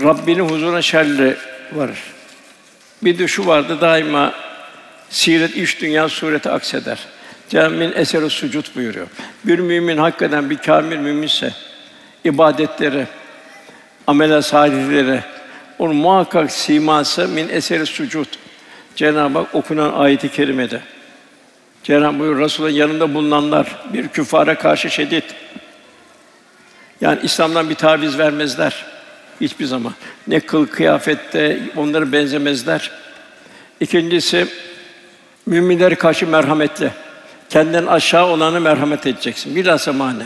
[0.03, 1.36] Rabbinin huzuruna şerli
[1.74, 1.99] varır.
[3.03, 4.34] Bir de şu vardı daima
[5.09, 6.99] siret iş dünya sureti akseder.
[7.49, 9.07] Cenab-ı eseri sucud buyuruyor.
[9.43, 11.53] Bir mümin hakikaten bir kamil müminse
[12.24, 13.07] ibadetleri,
[14.07, 15.20] amele salihleri
[15.80, 18.28] onun muhakkak siması min eseri sucud.
[18.95, 20.82] Cenab-ı Hak okunan ayeti kerimede.
[21.84, 25.23] Cenab-ı buyuruyor Resul'ün yanında bulunanlar bir küfara karşı şiddet.
[27.01, 28.86] Yani İslam'dan bir taviz vermezler
[29.41, 29.93] hiçbir zaman.
[30.27, 32.91] Ne kıl kıyafette onlara benzemezler.
[33.79, 34.47] İkincisi
[35.45, 36.91] müminlere karşı merhametli.
[37.49, 39.55] Kendinden aşağı olanı merhamet edeceksin.
[39.55, 40.23] Bilhassa mane.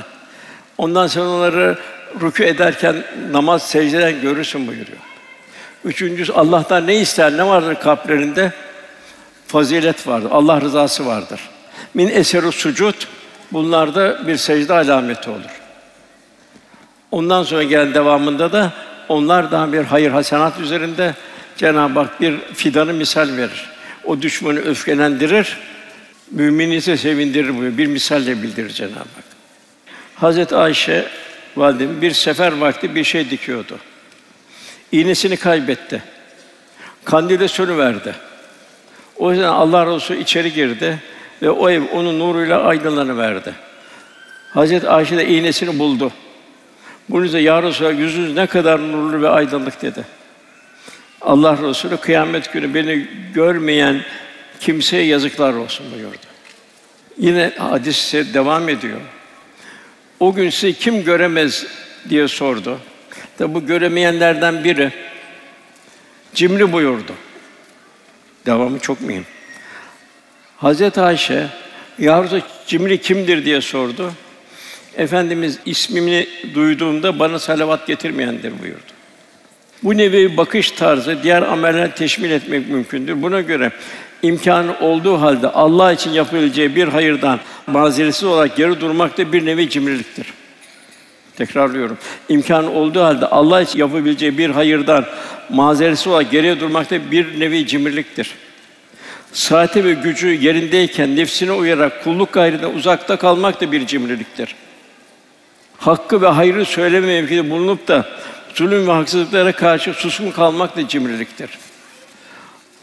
[0.78, 1.78] Ondan sonra onları
[2.20, 2.96] rükû ederken
[3.32, 4.98] namaz secdeden görürsün buyuruyor.
[5.86, 8.52] Üçüncüsü Allah'tan ne ister, ne vardır kalplerinde?
[9.56, 11.40] Fazilet vardır, Allah rızası vardır.
[11.94, 12.94] Min eseru sucud
[13.52, 15.62] bunlarda bir secde alameti olur.
[17.12, 18.74] Ondan sonra gelen devamında da
[19.10, 21.16] onlar daha bir hayır hasenat üzerinde
[21.58, 23.70] Cenab-ı Hak bir fidanı misal verir.
[24.04, 25.58] O düşmanı öfkelendirir,
[26.32, 27.78] mümini ise sevindirir buyuruyor.
[27.78, 29.26] Bir misalle bildirir Cenab-ı Hak.
[30.16, 31.06] Hazret Ayşe
[31.58, 33.78] validem bir sefer vakti bir şey dikiyordu.
[34.92, 36.04] İğnesini kaybetti.
[37.06, 38.16] Kandili sönüverdi.
[39.18, 41.00] O yüzden Allah Resulü içeri girdi
[41.42, 43.54] ve o ev onun nuruyla aydınlanıverdi.
[44.54, 46.12] Hazret Ayşe de iğnesini buldu.
[47.10, 50.04] Bunun üzerine ya Resulallah yüzünüz ne kadar nurlu ve aydınlık dedi.
[51.22, 54.02] Allah Resulü kıyamet günü beni görmeyen
[54.60, 56.18] kimseye yazıklar olsun buyurdu.
[57.18, 59.02] Yine hadis devam ediyor.
[60.20, 61.66] O gün sizi kim göremez
[62.10, 62.80] diye sordu.
[63.38, 64.92] Tabi bu göremeyenlerden biri
[66.34, 67.14] cimri buyurdu.
[68.46, 69.26] Devamı çok mühim.
[70.58, 71.48] Hazreti Ayşe,
[72.00, 74.12] yavrusu cimri kimdir diye sordu.
[74.98, 78.96] Efendimiz ismini duyduğumda bana salavat getirmeyendir buyurdu.
[79.84, 83.22] Bu nevi bakış tarzı diğer ameller teşmil etmek mümkündür.
[83.22, 83.72] Buna göre
[84.22, 89.70] imkanı olduğu halde Allah için yapılacağı bir hayırdan mazeretsiz olarak geri durmak da bir nevi
[89.70, 90.34] cimriliktir.
[91.38, 91.98] Tekrarlıyorum.
[92.30, 95.06] İmkanı olduğu halde Allah için yapabileceği bir hayırdan
[95.50, 98.32] mazeretsiz olarak geriye durmak da bir nevi cimriliktir.
[99.34, 104.56] Saati ve gücü yerindeyken nefsine uyarak kulluk gayrına uzakta kalmak da bir cimriliktir.
[105.78, 108.06] Hakkı ve hayrı söyleme mevkide bulunup da
[108.54, 111.50] zulüm ve haksızlıklara karşı suskun kalmak da cimriliktir.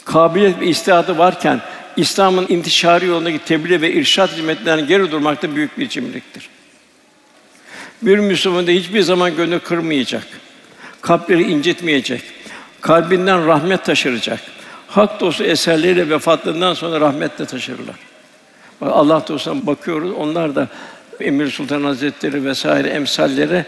[0.05, 1.61] Kabiliyet ve istihadı varken
[1.97, 6.52] İslam'ın intişarı yolundaki tebliğ ve irşad hizmetlerinden geri durmak da büyük bir cimriliktir.
[8.03, 10.27] Bir Müslüman da hiçbir zaman gönlü kırmayacak,
[11.01, 12.23] kalpleri incitmeyecek,
[12.81, 14.41] kalbinden rahmet taşıracak.
[14.89, 17.97] Hak dostu eserleriyle vefatlarından sonra rahmetle taşırlar.
[18.81, 20.69] Bak Allah dostuna bakıyoruz, onlar da
[21.21, 23.65] Emir Sultan Hazretleri vesaire emsalleri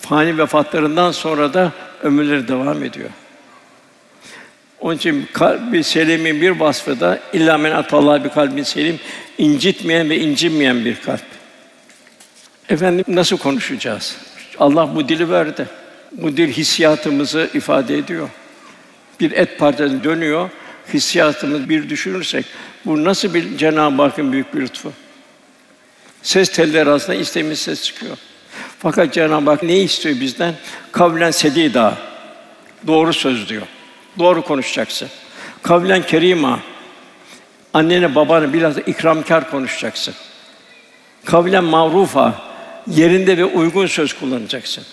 [0.00, 1.72] fani vefatlarından sonra da
[2.02, 3.10] ömürleri devam ediyor.
[4.80, 9.00] Onun için kalbi selimin bir vasfı da illa men atallah bir kalbin selim
[9.38, 11.35] incitmeyen ve incinmeyen bir kalp.
[12.68, 14.16] Efendim nasıl konuşacağız?
[14.58, 15.66] Allah bu dili verdi.
[16.12, 18.28] Bu dil hissiyatımızı ifade ediyor.
[19.20, 20.50] Bir et parçası dönüyor,
[20.94, 22.46] hissiyatımız bir düşünürsek
[22.84, 24.92] bu nasıl bir Cenab-ı Hakk'ın büyük bir lütfu.
[26.22, 28.16] Ses telleri arasında istediğimiz ses çıkıyor.
[28.78, 30.54] Fakat Cenab-ı Hak ne istiyor bizden?
[30.92, 31.98] Kavlen sedida.
[32.86, 33.66] Doğru söz diyor.
[34.18, 35.08] Doğru konuşacaksın.
[35.62, 36.60] Kavlen kerima.
[37.74, 40.14] Annene babana biraz ikramkar konuşacaksın.
[41.24, 42.45] Kavlen ma'rufa.
[42.86, 44.84] Yerinde ve uygun söz kullanacaksın.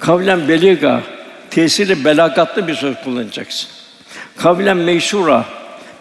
[0.00, 1.02] Kavlen beliga.
[1.50, 3.68] Tesiri belagatlı bir söz kullanacaksın.
[4.36, 5.44] Kavlen meysura.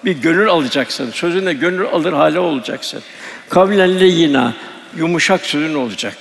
[0.06, 1.12] Bir gönül alacaksın.
[1.12, 3.02] Sözünde gönül alır hale olacaksın.
[3.50, 4.54] Kavlen leyina.
[4.98, 6.18] Yumuşak sözün olacak.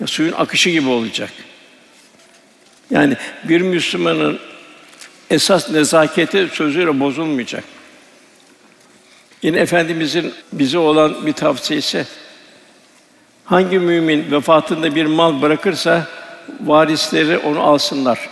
[0.00, 1.30] Ya suyun akışı gibi olacak.
[2.90, 4.38] Yani bir Müslümanın
[5.30, 7.64] esas nezaketi sözüyle bozulmayacak.
[9.42, 12.06] Yine efendimizin bize olan bir tavsiyesi
[13.44, 16.06] hangi mümin vefatında bir mal bırakırsa
[16.60, 18.28] varisleri onu alsınlar.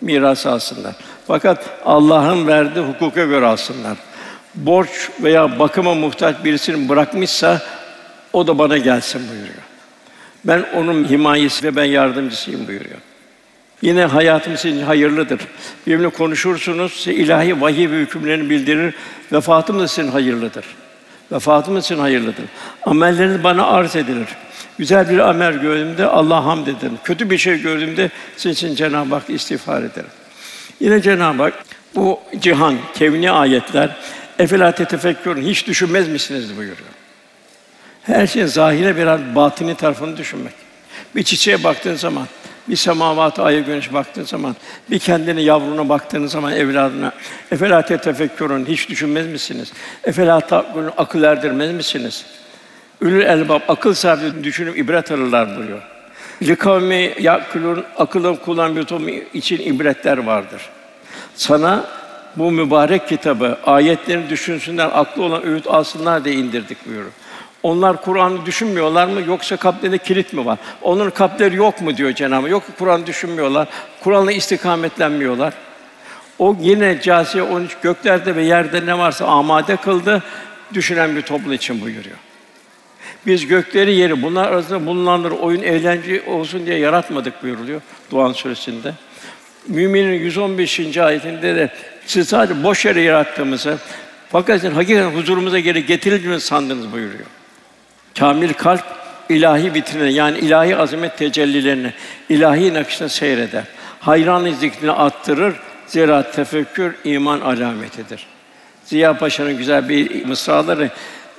[0.00, 0.94] Miras alsınlar.
[1.26, 3.96] Fakat Allah'ın verdiği hukuka göre alsınlar.
[4.54, 7.62] Borç veya bakıma muhtaç birisini bırakmışsa
[8.32, 9.62] o da bana gelsin buyuruyor.
[10.44, 12.98] Ben onun himayesi ve ben yardımcısıyım buyuruyor.
[13.82, 15.40] Yine hayatım sizin hayırlıdır.
[15.86, 18.94] Benimle konuşursunuz, size ilahi vahiy ve hükümlerini bildirir.
[19.32, 20.64] Vefatım da sizin hayırlıdır.
[21.32, 22.44] Vefatım sizin hayırlıdır.
[22.84, 24.28] Amelleriniz bana arz edilir.
[24.78, 26.98] Güzel bir amel gördüğümde Allah hamd ederim.
[27.04, 30.10] Kötü bir şey gördüğümde sizin için Cenab-ı Hak istiğfar ederim.
[30.80, 31.54] Yine Cenab-ı Hak
[31.94, 33.96] bu cihan, kevni ayetler
[34.38, 36.88] efela tefekkürün hiç düşünmez misiniz buyuruyor.
[38.02, 40.54] Her şeyin zahire birer batini tarafını düşünmek.
[41.16, 42.26] Bir çiçeğe baktığın zaman,
[42.68, 44.56] bir semavatı aya güneş baktığın zaman,
[44.90, 47.12] bir kendine yavruna baktığın zaman evladına,
[47.52, 49.72] efela tefekkürün hiç düşünmez misiniz?
[50.04, 50.40] Efela
[50.96, 52.26] akıl erdirmez misiniz?
[53.00, 55.82] Ülül elbab akıl sahibi düşünüp ibret alırlar buyuruyor.
[56.42, 60.62] Likavmi yakulun akılın kullanan bir toplum için ibretler vardır.
[61.34, 61.84] Sana
[62.36, 67.12] bu mübarek kitabı, ayetlerini düşünsünler, aklı olan öğüt alsınlar diye indirdik buyuruyor.
[67.62, 70.58] Onlar Kur'an'ı düşünmüyorlar mı yoksa kalplerinde kilit mi var?
[70.82, 73.68] Onların kalpleri yok mu diyor Cenab-ı Yok Kur'an düşünmüyorlar.
[74.00, 75.54] Kur'an'la istikametlenmiyorlar.
[76.38, 80.22] O yine Câsiye 13 göklerde ve yerde ne varsa amade kıldı.
[80.74, 82.16] Düşünen bir toplum için buyuruyor.
[83.26, 88.92] Biz gökleri yeri bunlar arasında bulunanları oyun eğlence olsun diye yaratmadık buyuruluyor Duan suresinde.
[89.68, 90.98] Müminin 115.
[90.98, 91.70] ayetinde de
[92.06, 93.78] siz sadece boş yere yarattığımızı
[94.32, 97.26] fakat sizin hakikaten huzurumuza geri getirildiğinizi sandınız buyuruyor.
[98.18, 98.84] Kamil kalp
[99.28, 101.92] ilahi vitrine yani ilahi azamet tecellilerini,
[102.28, 103.64] ilahi nakışını seyreder.
[104.00, 105.54] Hayran zikrini attırır.
[105.86, 108.26] Zira tefekkür iman alametidir.
[108.84, 110.90] Ziya Paşa'nın güzel bir mısraları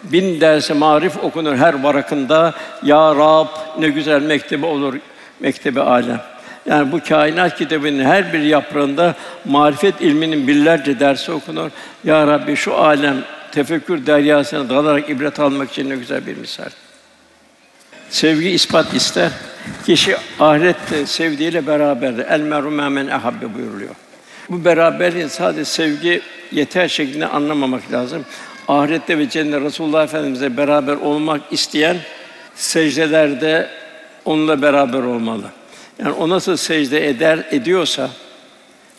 [0.04, 2.54] bin derse marif okunur her varakında
[2.84, 3.48] ya Rab
[3.80, 4.94] ne güzel mektebi olur
[5.40, 6.22] mektebi alem.
[6.66, 9.16] Yani bu kainat kitabının her bir yaprağında
[9.46, 11.70] marifet ilminin binlerce dersi okunur.
[12.04, 13.16] Ya Rabbi şu alem
[13.54, 16.70] tefekkür deryasına dalarak ibret almak için ne güzel bir misal.
[18.10, 19.32] Sevgi ispat ister.
[19.86, 22.26] Kişi ahirette sevdiğiyle beraberdir.
[22.26, 23.96] El meru men ahabbe buyuruluyor.
[24.50, 28.26] Bu beraberliğin sadece sevgi yeter şeklinde anlamamak lazım.
[28.68, 31.98] Ahirette ve cennet Resulullah Efendimizle beraber olmak isteyen
[32.56, 33.70] secdelerde
[34.26, 35.46] onunla beraber olmalı.
[36.00, 38.10] Yani o nasıl secde eder ediyorsa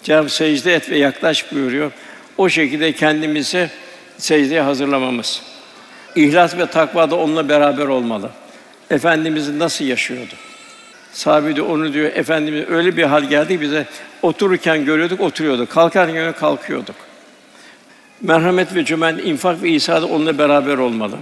[0.03, 1.93] Cenab-ı secde et ve yaklaş buyuruyor.
[2.39, 3.71] O şekilde kendimizi
[4.19, 5.43] secdeye hazırlamamız.
[6.17, 8.31] İhlas ve takva da onunla beraber olmalı.
[8.91, 10.35] Efendimiz nasıl yaşıyordu?
[11.13, 13.87] Sahabe de onu diyor, Efendimiz öyle bir hal geldi bize,
[14.23, 15.71] otururken görüyorduk, oturuyorduk.
[15.71, 16.97] Kalkarken görüyorduk, kalkıyorduk.
[18.21, 21.17] Merhamet ve cömert, infak ve İsa'da onunla beraber olmalı.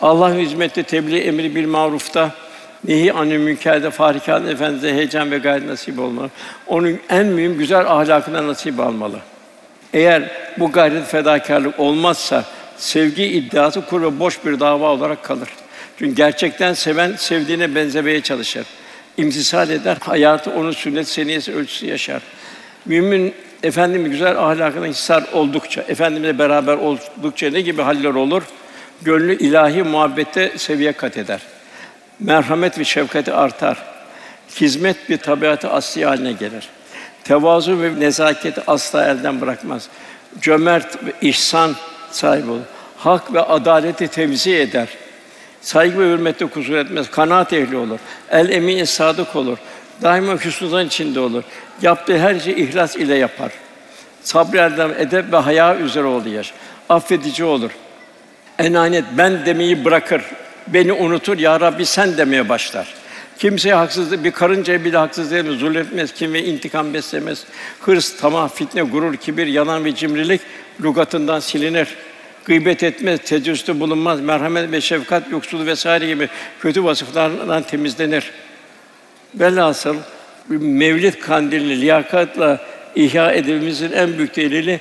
[0.00, 2.30] Allah hizmette, tebliğ, emri bil marufta,
[2.84, 6.30] nehi anü münkerde, farikan efendimize heyecan ve gayret nasip olmalı.
[6.66, 9.18] Onun en mühim güzel ahlakına nasip almalı.
[9.96, 10.22] Eğer
[10.58, 12.44] bu gayret fedakarlık olmazsa
[12.76, 15.48] sevgi iddiası kur ve boş bir dava olarak kalır.
[15.98, 18.66] Çünkü gerçekten seven sevdiğine benzemeye çalışır.
[19.16, 22.22] İmtisal eder, hayatı onun sünnet seniyesi ölçüsü yaşar.
[22.84, 28.42] Mümin efendim güzel ahlakına hisar oldukça, efendimle beraber oldukça ne gibi haller olur?
[29.02, 31.40] Gönlü ilahi muhabbette seviye kat eder.
[32.20, 33.78] Merhamet ve şefkati artar.
[34.60, 36.68] Hizmet bir tabiatı asli haline gelir.
[37.28, 39.88] Tevazu ve nezaketi asla elden bırakmaz.
[40.40, 41.74] Cömert ve ihsan
[42.10, 42.60] sahibi olur.
[42.96, 44.88] Hak ve adaleti tevzi eder.
[45.60, 47.10] Saygı ve hürmette kusur etmez.
[47.10, 47.98] Kanaat ehli olur.
[48.30, 49.58] El emin sadık olur.
[50.02, 51.42] Daima hüsnü içinde olur.
[51.82, 53.52] Yaptığı her şeyi ihlas ile yapar.
[54.22, 56.52] Sabr erdem, edep ve haya üzere olur.
[56.88, 57.70] Affedici olur.
[58.58, 60.22] Enanet ben demeyi bırakır.
[60.66, 63.05] Beni unutur ya Rabbi sen demeye başlar.
[63.38, 65.56] Kimseye haksızlık, bir karıncaya bile haksız mi?
[65.56, 67.44] Zulmetmez, kim ve intikam beslemez.
[67.80, 70.40] Hırs, tamah, fitne, gurur, kibir, yalan ve cimrilik
[70.82, 71.88] lügatından silinir.
[72.44, 76.28] Gıybet etmez, tecessüste bulunmaz, merhamet ve şefkat yoksulu vesaire gibi
[76.60, 78.30] kötü vasıflardan temizlenir.
[79.34, 79.96] Velhasıl
[80.48, 82.60] Mevlid kandilini liyakatla
[82.94, 84.80] ihya edilmemizin en büyük delili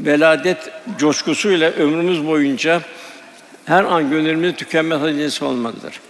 [0.00, 0.58] veladet
[0.98, 2.82] coşkusuyla ömrümüz boyunca
[3.64, 6.00] her an gönlümüz tükenmez hazinesi olmalıdır.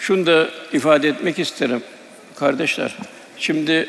[0.00, 1.82] Şunu da ifade etmek isterim
[2.36, 2.96] kardeşler.
[3.38, 3.88] Şimdi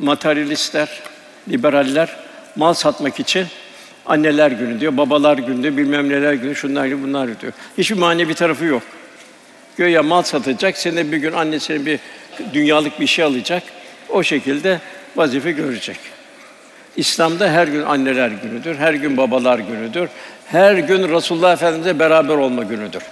[0.00, 0.88] materyalistler,
[1.48, 2.16] liberaller
[2.56, 3.46] mal satmak için
[4.06, 7.52] anneler günü diyor, babalar günü diyor, bilmem neler günü, şunlar gibi bunlar diyor.
[7.78, 8.82] Hiçbir manevi tarafı yok.
[9.76, 11.98] Göya mal satacak, sene bir gün annesine bir
[12.54, 13.62] dünyalık bir şey alacak.
[14.08, 14.80] O şekilde
[15.16, 15.96] vazife görecek.
[16.96, 20.08] İslam'da her gün anneler günüdür, her gün babalar günüdür.
[20.46, 23.02] Her gün Resulullah Efendimiz'e beraber olma günüdür.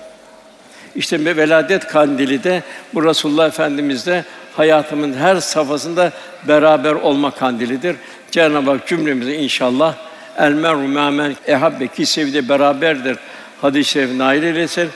[0.98, 2.62] İşte veladet kandili de
[2.94, 4.24] bu Resulullah Efendimiz'de
[4.56, 6.12] hayatımın her safhasında
[6.48, 7.96] beraber olma kandilidir.
[8.30, 9.94] Cenab-ı Hak cümlemizi inşallah
[10.38, 13.16] el meru men ehabbe ki sevdi beraberdir.
[13.60, 14.88] Hadis-i şerif nail eylesin.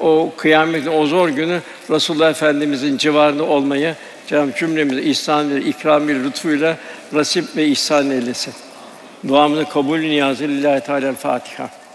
[0.00, 3.94] O kıyametin o zor günü Resulullah Efendimizin civarında olmayı
[4.26, 6.76] Cenab-ı cümlemizi ihsan ve ikram ve lütfuyla
[7.12, 8.54] nasip ve ihsan eylesin.
[9.28, 11.85] Duamızı kabul niyazı lillahi teala Fatiha.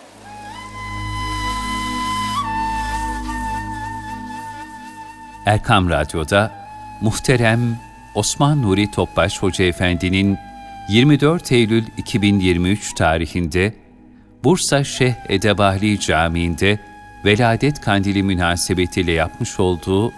[5.46, 6.52] Erkam Radyo'da
[7.02, 7.80] muhterem
[8.16, 10.38] Osman Nuri Topbaş Hoca Efendi'nin
[10.89, 13.74] 24 Eylül 2023 tarihinde
[14.44, 16.80] Bursa Şeyh Edebahli Camii'nde
[17.26, 20.12] Veladet Kandili münasebetiyle yapmış olduğu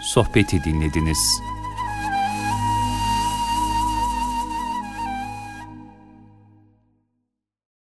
[0.00, 1.18] sohbeti dinlediniz.